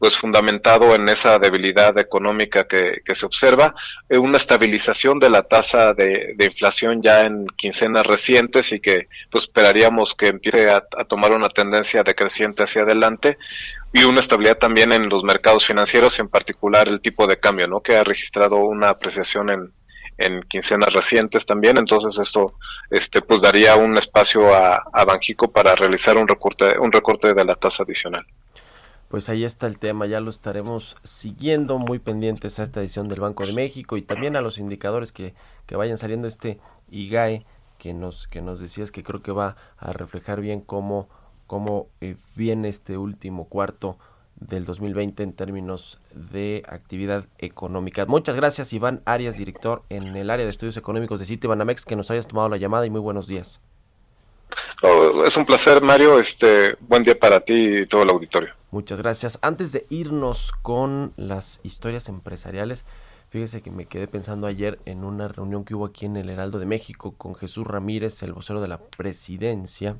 [0.00, 3.74] pues fundamentado en esa debilidad económica que, se observa,
[4.08, 9.44] eh, una estabilización de la tasa de, inflación ya en quincenas recientes y que pues
[9.44, 13.36] esperaríamos que empiece a, a tomar una tendencia decreciente hacia adelante
[13.92, 17.82] y una estabilidad también en los mercados financieros, en particular el tipo de cambio, ¿no?
[17.82, 19.70] que ha registrado una apreciación en,
[20.16, 22.54] en quincenas recientes también, entonces esto
[22.88, 27.44] este pues daría un espacio a, a Banjico para realizar un recorte un recorte de
[27.44, 28.24] la tasa adicional.
[29.10, 33.18] Pues ahí está el tema, ya lo estaremos siguiendo muy pendientes a esta edición del
[33.18, 35.34] Banco de México y también a los indicadores que,
[35.66, 36.60] que vayan saliendo este
[36.92, 37.44] IGAE
[37.76, 41.08] que nos que nos decías que creo que va a reflejar bien cómo
[41.48, 43.98] cómo eh, viene este último cuarto
[44.36, 48.06] del 2020 en términos de actividad económica.
[48.06, 52.12] Muchas gracias Iván Arias, director en el área de estudios económicos de Citibanamex, que nos
[52.12, 53.60] hayas tomado la llamada y muy buenos días.
[54.84, 56.20] Oh, es un placer, Mario.
[56.20, 58.59] Este, buen día para ti y todo el auditorio.
[58.70, 59.38] Muchas gracias.
[59.42, 62.84] Antes de irnos con las historias empresariales,
[63.28, 66.58] fíjese que me quedé pensando ayer en una reunión que hubo aquí en el Heraldo
[66.58, 69.96] de México con Jesús Ramírez, el vocero de la presidencia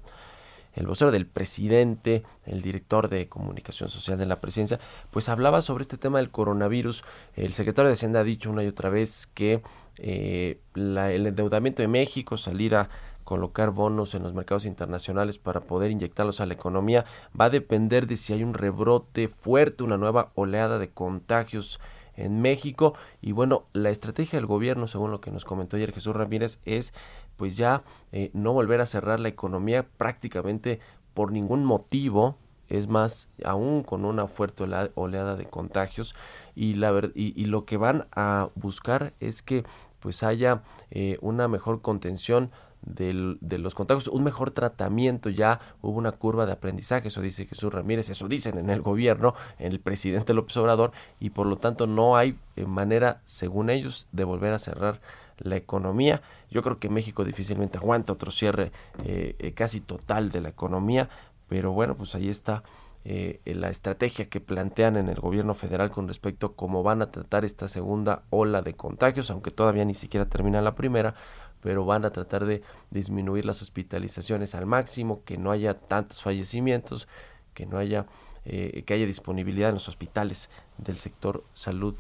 [0.75, 4.79] el vocero del presidente, el director de comunicación social de la presidencia,
[5.11, 7.05] pues hablaba sobre este tema del coronavirus.
[7.35, 9.63] El secretario de Hacienda ha dicho una y otra vez que
[9.97, 12.89] eh, el endeudamiento de México, salir a
[13.31, 17.05] colocar bonos en los mercados internacionales para poder inyectarlos a la economía,
[17.41, 21.79] va a depender de si hay un rebrote fuerte, una nueva oleada de contagios
[22.17, 22.95] en México.
[23.23, 26.93] Y bueno, la estrategia del gobierno, según lo que nos comentó ayer Jesús Ramírez, es
[27.37, 30.81] pues ya eh, no volver a cerrar la economía prácticamente
[31.15, 32.37] por ningún motivo,
[32.69, 34.65] es más, aún con una fuerte
[34.97, 36.17] oleada de contagios
[36.57, 39.63] y, la, y, y lo que van a buscar es que
[40.01, 42.51] pues haya eh, una mejor contención
[42.83, 47.73] de los contagios, un mejor tratamiento, ya hubo una curva de aprendizaje, eso dice Jesús
[47.73, 51.87] Ramírez, eso dicen en el gobierno, en el presidente López Obrador, y por lo tanto
[51.87, 55.01] no hay eh, manera, según ellos, de volver a cerrar
[55.39, 56.23] la economía.
[56.51, 58.73] Yo creo que México difícilmente aguanta otro cierre
[59.05, 61.09] eh, eh, casi total de la economía,
[61.49, 62.63] pero bueno, pues ahí está
[63.05, 67.11] eh, la estrategia que plantean en el gobierno federal con respecto a cómo van a
[67.11, 71.15] tratar esta segunda ola de contagios, aunque todavía ni siquiera termina la primera,
[71.61, 77.09] pero van a tratar de disminuir las hospitalizaciones al máximo, que no haya tantos fallecimientos,
[77.55, 78.07] que no haya
[78.43, 80.49] que haya disponibilidad en los hospitales
[80.79, 81.95] del sector salud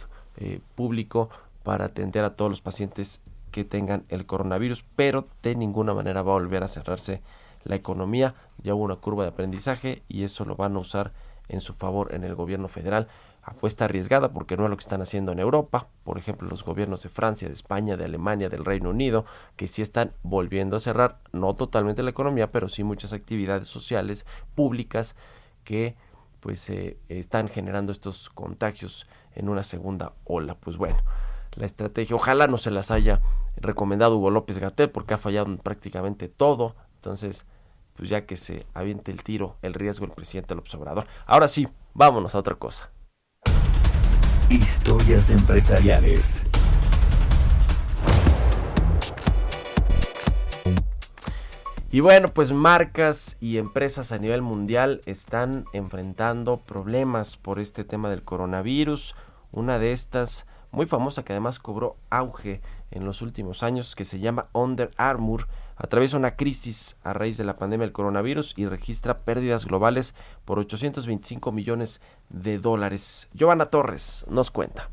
[0.74, 1.28] público
[1.62, 6.32] para atender a todos los pacientes que tengan el coronavirus, pero de ninguna manera va
[6.32, 7.20] a volver a cerrarse
[7.64, 8.34] la economía.
[8.62, 11.12] Ya hubo una curva de aprendizaje y eso lo van a usar
[11.48, 13.08] en su favor en el gobierno federal.
[13.42, 17.02] Apuesta arriesgada porque no es lo que están haciendo en Europa, por ejemplo los gobiernos
[17.02, 19.24] de Francia, de España, de Alemania, del Reino Unido,
[19.56, 24.26] que sí están volviendo a cerrar, no totalmente la economía, pero sí muchas actividades sociales,
[24.54, 25.16] públicas,
[25.64, 25.96] que
[26.40, 30.54] pues eh, están generando estos contagios en una segunda ola.
[30.54, 30.98] Pues bueno,
[31.54, 32.16] la estrategia.
[32.16, 33.20] Ojalá no se las haya
[33.56, 36.76] recomendado Hugo López Gatel porque ha fallado en prácticamente todo.
[36.96, 37.46] Entonces,
[37.96, 41.06] pues ya que se aviente el tiro, el riesgo el presidente López Obrador.
[41.26, 42.90] Ahora sí, vámonos a otra cosa.
[44.50, 46.44] Historias empresariales.
[51.92, 58.10] Y bueno, pues marcas y empresas a nivel mundial están enfrentando problemas por este tema
[58.10, 59.14] del coronavirus.
[59.52, 64.18] Una de estas muy famosa que además cobró auge en los últimos años, que se
[64.18, 65.46] llama Under Armour,
[65.80, 70.14] atraviesa una crisis a raíz de la pandemia del coronavirus y registra pérdidas globales
[70.44, 73.28] por 825 millones de dólares.
[73.32, 74.90] Giovanna Torres nos cuenta.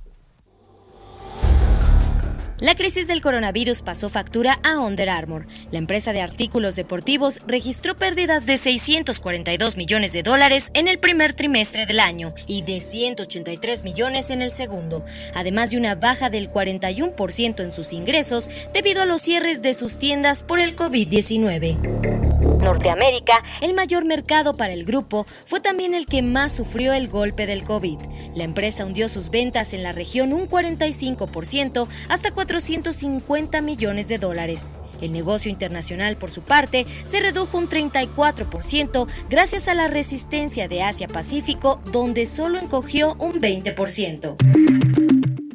[2.59, 5.45] La crisis del coronavirus pasó factura a Under Armour.
[5.69, 11.35] La empresa de artículos deportivos registró pérdidas de 642 millones de dólares en el primer
[11.35, 15.05] trimestre del año y de 183 millones en el segundo,
[15.35, 19.99] además de una baja del 41% en sus ingresos debido a los cierres de sus
[19.99, 22.46] tiendas por el COVID-19.
[22.59, 27.45] Norteamérica, el mayor mercado para el grupo, fue también el que más sufrió el golpe
[27.45, 27.99] del COVID.
[28.35, 34.73] La empresa hundió sus ventas en la región un 45% hasta 450 millones de dólares.
[35.01, 40.83] El negocio internacional, por su parte, se redujo un 34% gracias a la resistencia de
[40.83, 45.06] Asia-Pacífico, donde solo encogió un 20%.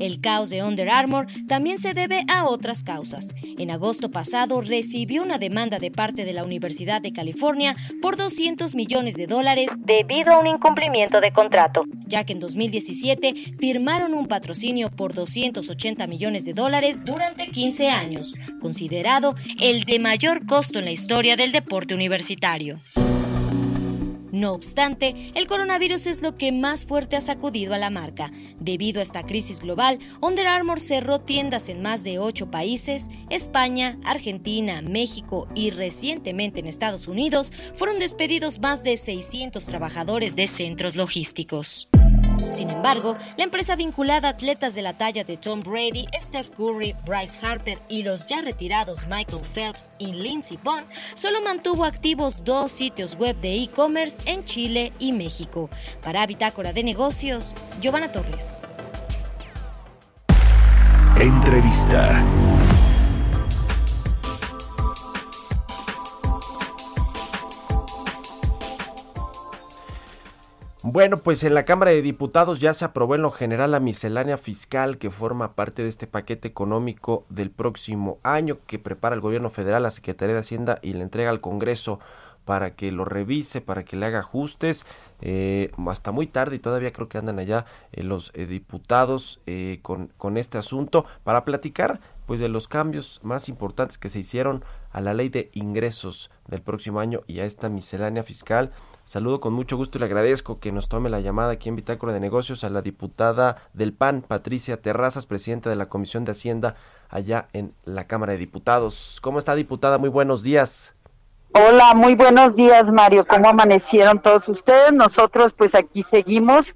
[0.03, 3.37] El caos de Under Armour también se debe a otras causas.
[3.57, 8.75] En agosto pasado recibió una demanda de parte de la Universidad de California por 200
[8.75, 14.27] millones de dólares debido a un incumplimiento de contrato, ya que en 2017 firmaron un
[14.27, 20.87] patrocinio por 280 millones de dólares durante 15 años, considerado el de mayor costo en
[20.87, 22.81] la historia del deporte universitario.
[24.33, 28.33] No obstante, el coronavirus es lo que más fuerte ha sacudido a la marca.
[28.59, 33.09] Debido a esta crisis global, Under Armour cerró tiendas en más de ocho países.
[33.29, 40.47] España, Argentina, México y recientemente en Estados Unidos fueron despedidos más de 600 trabajadores de
[40.47, 41.89] centros logísticos.
[42.51, 46.95] Sin embargo, la empresa vinculada a atletas de la talla de Tom Brady, Steph Curry,
[47.05, 50.85] Bryce Harper y los ya retirados Michael Phelps y Lindsey Vonn
[51.15, 55.71] solo mantuvo activos dos sitios web de e-commerce en Chile y México.
[56.03, 58.61] Para Bitácora de Negocios, Giovanna Torres.
[61.21, 62.25] Entrevista.
[70.85, 74.37] Bueno, pues en la Cámara de Diputados ya se aprobó en lo general la miscelánea
[74.37, 79.49] fiscal que forma parte de este paquete económico del próximo año que prepara el gobierno
[79.49, 82.01] federal, la Secretaría de Hacienda y le entrega al Congreso
[82.45, 84.85] para que lo revise, para que le haga ajustes.
[85.21, 89.39] Eh, hasta muy tarde y todavía creo que andan allá eh, los eh, diputados
[89.83, 94.65] con, con este asunto para platicar pues de los cambios más importantes que se hicieron
[94.91, 98.73] a la ley de ingresos del próximo año y a esta miscelánea fiscal
[99.13, 102.15] Saludo con mucho gusto y le agradezco que nos tome la llamada aquí en Bitácora
[102.15, 106.77] de Negocios a la diputada del PAN, Patricia Terrazas, presidenta de la Comisión de Hacienda
[107.11, 109.19] allá en la Cámara de Diputados.
[109.21, 109.99] ¿Cómo está, diputada?
[109.99, 110.95] Muy buenos días.
[111.53, 113.27] Hola, muy buenos días, Mario.
[113.27, 114.95] ¿Cómo amanecieron todos ustedes?
[114.95, 116.75] Nosotros, pues aquí seguimos.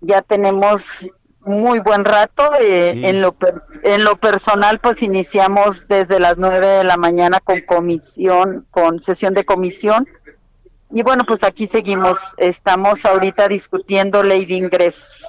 [0.00, 0.82] Ya tenemos
[1.40, 2.52] muy buen rato.
[2.58, 3.36] Eh, en, lo
[3.82, 9.34] en lo personal, pues iniciamos desde las nueve de la mañana con comisión, con sesión
[9.34, 10.08] de comisión
[10.94, 12.18] y bueno, pues aquí seguimos.
[12.36, 15.24] Estamos ahorita discutiendo ley de ingresos.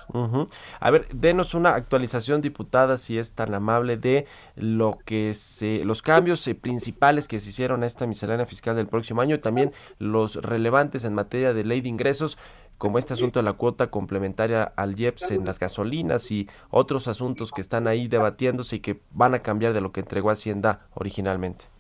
[0.80, 6.04] A ver, denos una actualización, diputada, si es tan amable, de lo que se, los
[6.04, 9.74] cambios eh, principales que se hicieron a esta miscelánea fiscal del próximo año y también
[9.98, 12.38] los relevantes en materia de ley de ingresos
[12.78, 17.52] como este asunto de la cuota complementaria al IEPS en las gasolinas y otros asuntos
[17.52, 21.75] que están ahí debatiéndose y que van a cambiar de lo que entregó Hacienda originalmente.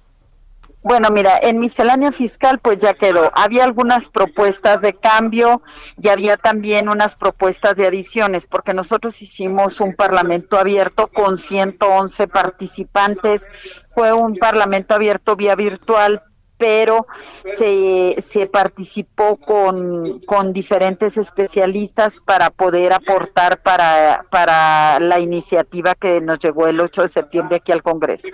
[0.85, 3.31] Bueno, mira, en miscelánea fiscal pues ya quedó.
[3.33, 5.63] Había algunas propuestas de cambio
[5.99, 12.27] y había también unas propuestas de adiciones, porque nosotros hicimos un parlamento abierto con 111
[12.27, 13.41] participantes.
[13.95, 16.21] Fue un parlamento abierto vía virtual,
[16.55, 17.07] pero
[17.57, 26.37] se, participó con, con diferentes especialistas para poder aportar para, para la iniciativa que nos
[26.37, 28.27] llegó el 8 de septiembre aquí al Congreso.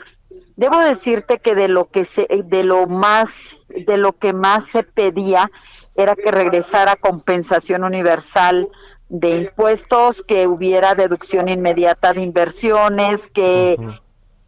[0.61, 3.29] Debo decirte que de lo que se, de lo más,
[3.67, 5.49] de lo que más se pedía
[5.95, 8.69] era que regresara compensación universal
[9.09, 13.75] de impuestos, que hubiera deducción inmediata de inversiones, que,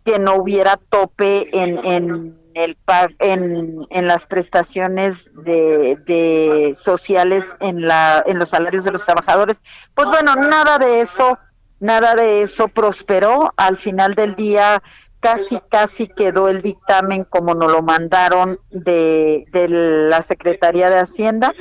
[0.05, 2.77] que no hubiera tope en, en el
[3.17, 9.57] en, en las prestaciones de, de sociales en la en los salarios de los trabajadores.
[9.95, 11.39] Pues bueno nada de eso
[11.83, 13.53] nada de eso prosperó.
[13.57, 14.81] Al final del día
[15.23, 21.53] casi, casi quedó el dictamen como nos lo mandaron de, de la Secretaría de Hacienda.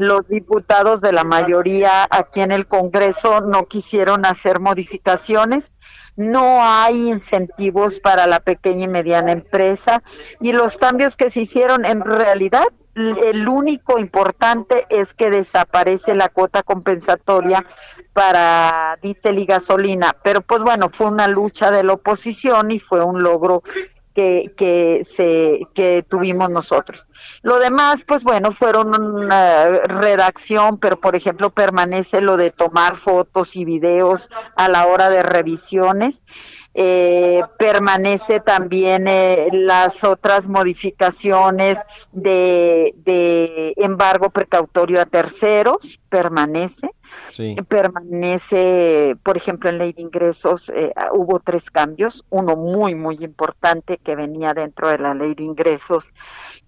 [0.00, 5.70] Los diputados de la mayoría aquí en el Congreso no quisieron hacer modificaciones.
[6.16, 10.02] No hay incentivos para la pequeña y mediana empresa
[10.40, 16.28] y los cambios que se hicieron en realidad el único importante es que desaparece la
[16.28, 17.64] cuota compensatoria
[18.12, 23.04] para diésel y gasolina, pero pues bueno, fue una lucha de la oposición y fue
[23.04, 23.62] un logro
[24.20, 27.06] que, que se que tuvimos nosotros.
[27.42, 33.56] Lo demás, pues bueno, fueron una redacción, pero por ejemplo permanece lo de tomar fotos
[33.56, 36.20] y videos a la hora de revisiones
[36.72, 41.78] eh, permanece también eh, las otras modificaciones
[42.12, 46.90] de, de, embargo precautorio a terceros, permanece.
[47.68, 53.98] Permanece, por ejemplo, en ley de ingresos eh, hubo tres cambios, uno muy, muy importante
[53.98, 56.12] que venía dentro de la ley de ingresos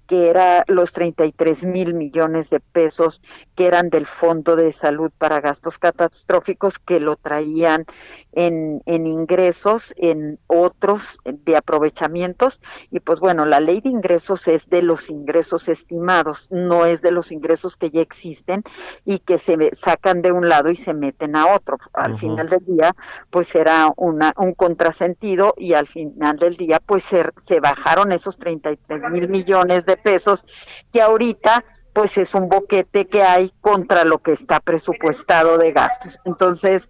[0.07, 3.23] que era los 33 mil millones de pesos
[3.55, 7.87] que eran del Fondo de Salud para gastos catastróficos que lo traían
[8.33, 12.61] en, en ingresos, en otros de aprovechamientos.
[12.91, 17.13] Y pues bueno, la ley de ingresos es de los ingresos estimados, no es de
[17.13, 18.65] los ingresos que ya existen
[19.05, 21.79] y que se sacan de un lado y se meten a otro.
[21.93, 22.95] Al final del día,
[23.31, 28.39] pues era una, un contrasentido y al final del día, pues se, se bajaron esos
[28.39, 30.45] 33 mil millones de pesos
[30.93, 36.19] que ahorita pues es un boquete que hay contra lo que está presupuestado de gastos.
[36.25, 36.89] Entonces,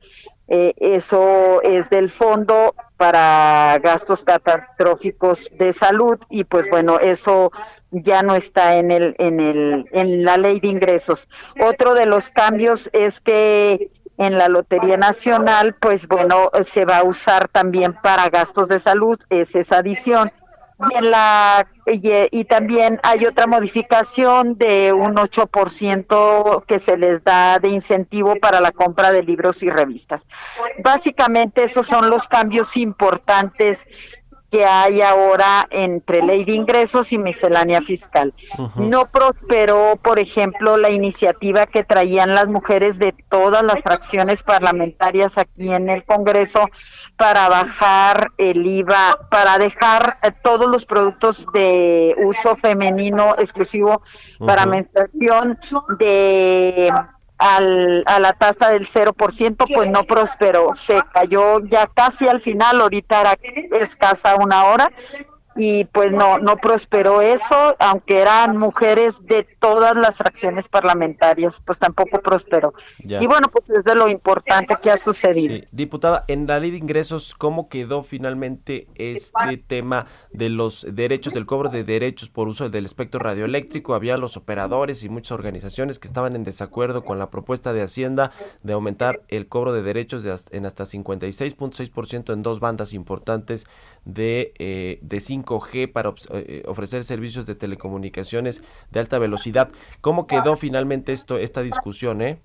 [0.49, 7.51] eh, eso es del fondo para gastos catastróficos de salud y pues bueno, eso
[7.93, 11.29] ya no está en el en el en la ley de ingresos.
[11.61, 17.05] Otro de los cambios es que en la Lotería Nacional, pues bueno, se va a
[17.05, 20.31] usar también para gastos de salud, es esa adición
[21.87, 28.37] y, y, también hay otra modificación de un 8% que se les da de incentivo
[28.37, 30.27] para la compra de libros y revistas.
[30.83, 33.79] Básicamente esos son los cambios importantes
[34.53, 38.35] que hay ahora entre ley de ingresos y miscelánea fiscal.
[38.77, 45.39] No prosperó, por ejemplo, la iniciativa que traían las mujeres de todas las fracciones parlamentarias
[45.39, 46.69] aquí en el Congreso
[47.17, 54.03] para bajar el IVA, para dejar eh, todos los productos de uso femenino exclusivo
[54.39, 55.59] para menstruación
[55.99, 56.93] de
[57.43, 62.81] al, a la tasa del 0%, pues no prosperó, se cayó ya casi al final,
[62.81, 63.39] ahorita era
[63.81, 64.91] escasa una hora
[65.57, 71.79] y pues no no prosperó eso, aunque eran mujeres de todas las fracciones parlamentarias, pues
[71.79, 72.75] tampoco prosperó.
[72.99, 75.65] Y bueno, pues es de lo importante que ha sucedido.
[75.73, 81.47] Diputada, en la ley de ingresos, ¿cómo quedó finalmente este tema de los derechos, del
[81.47, 83.95] cobro de derechos por uso del espectro radioeléctrico?
[83.95, 88.33] Había los operadores y muchas organizaciones que estaban en desacuerdo con la propuesta de Hacienda
[88.63, 93.67] de aumentar el cobro de derechos de en hasta 56.6% en dos bandas importantes
[94.05, 99.71] de, eh, de 5G para eh, ofrecer servicios de telecomunicaciones de alta velocidad.
[100.01, 102.41] ¿Cómo quedó finalmente esto, esta discusión, eh?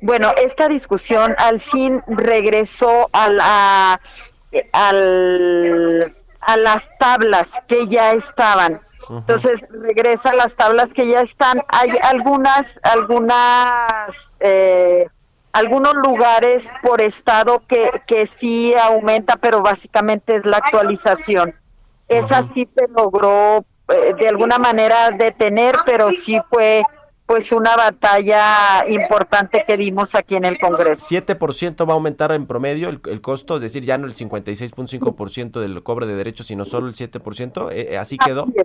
[0.00, 4.00] Bueno, esta discusión al fin regresó a la,
[4.72, 8.80] al, a las tablas que ya estaban.
[9.08, 11.62] Entonces regresa a las tablas que ya están.
[11.68, 15.08] Hay algunas, algunas eh,
[15.52, 21.54] algunos lugares por estado que, que sí aumenta, pero básicamente es la actualización.
[22.08, 26.82] Esa sí se logró eh, de alguna manera detener, pero sí fue
[27.26, 31.06] pues una batalla importante que dimos aquí en el Congreso.
[31.08, 35.80] 7% va a aumentar en promedio el, costo, es decir, ya no el 56.5% del
[35.84, 38.46] cobre de derechos, sino solo el 7%, eh, eh, así quedó.
[38.48, 38.64] Así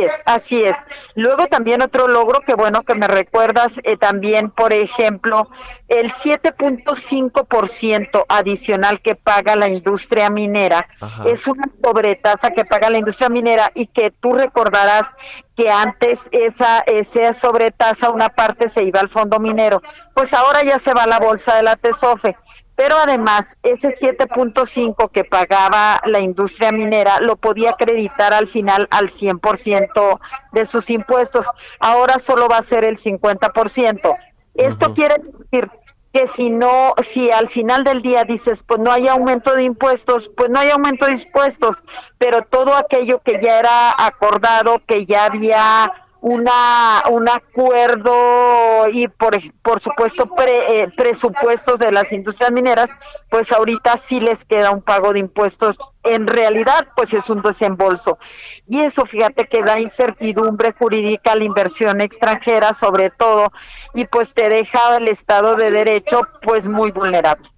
[0.00, 0.74] es, así es.
[1.14, 5.48] Luego también otro logro que bueno que me recuerdas eh, también, por ejemplo,
[5.88, 10.88] el 7.5% adicional que paga la industria minera
[11.26, 15.06] es una sobretasa que paga la industria minera y que tú recordarás
[15.56, 19.80] que antes esa esa sobretasa una parte se iba al fondo minero,
[20.14, 22.36] pues ahora ya se va a la bolsa de la TESOFE
[22.76, 29.10] pero además ese 7.5 que pagaba la industria minera lo podía acreditar al final al
[29.10, 30.20] 100%
[30.52, 31.46] de sus impuestos.
[31.80, 34.16] Ahora solo va a ser el 50%.
[34.54, 35.70] Esto quiere decir
[36.12, 40.30] que si no, si al final del día dices, pues no hay aumento de impuestos,
[40.36, 41.82] pues no hay aumento de impuestos,
[42.18, 45.90] pero todo aquello que ya era acordado, que ya había
[46.22, 52.90] una un acuerdo y por, por supuesto eh, presupuestos de las industrias mineras,
[53.28, 55.76] pues ahorita sí les queda un pago de impuestos.
[56.04, 58.18] En realidad, pues es un desembolso.
[58.68, 63.52] Y eso, fíjate que da incertidumbre jurídica a la inversión extranjera, sobre todo,
[63.92, 67.48] y pues te deja el Estado de Derecho pues muy vulnerable.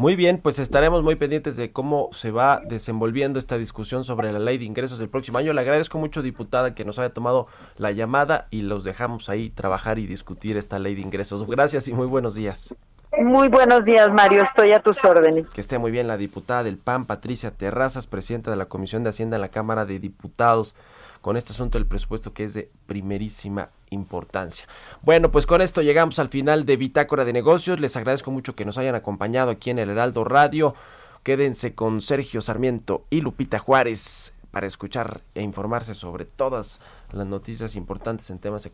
[0.00, 4.38] Muy bien, pues estaremos muy pendientes de cómo se va desenvolviendo esta discusión sobre la
[4.38, 5.52] ley de ingresos del próximo año.
[5.52, 9.98] Le agradezco mucho, diputada, que nos haya tomado la llamada y los dejamos ahí trabajar
[9.98, 11.46] y discutir esta ley de ingresos.
[11.46, 12.74] Gracias y muy buenos días.
[13.18, 14.42] Muy buenos días, Mario.
[14.42, 15.50] Estoy a tus órdenes.
[15.50, 19.10] Que esté muy bien la diputada del PAN, Patricia Terrazas, presidenta de la Comisión de
[19.10, 20.74] Hacienda en la Cámara de Diputados
[21.20, 24.66] con este asunto del presupuesto que es de primerísima importancia.
[25.02, 27.80] Bueno, pues con esto llegamos al final de Bitácora de Negocios.
[27.80, 30.74] Les agradezco mucho que nos hayan acompañado aquí en el Heraldo Radio.
[31.22, 36.80] Quédense con Sergio Sarmiento y Lupita Juárez para escuchar e informarse sobre todas
[37.12, 38.68] las noticias importantes en temas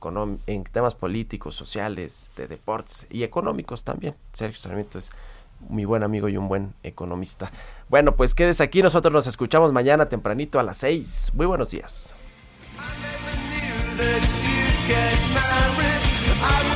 [0.46, 4.14] en temas políticos, sociales, de deportes y económicos también.
[4.32, 5.10] Sergio Sarmiento es
[5.68, 7.50] mi buen amigo y un buen economista.
[7.88, 11.32] Bueno, pues quédese aquí, nosotros nos escuchamos mañana tempranito a las 6.
[11.34, 12.14] Muy buenos días.
[13.96, 16.75] That you'd get married,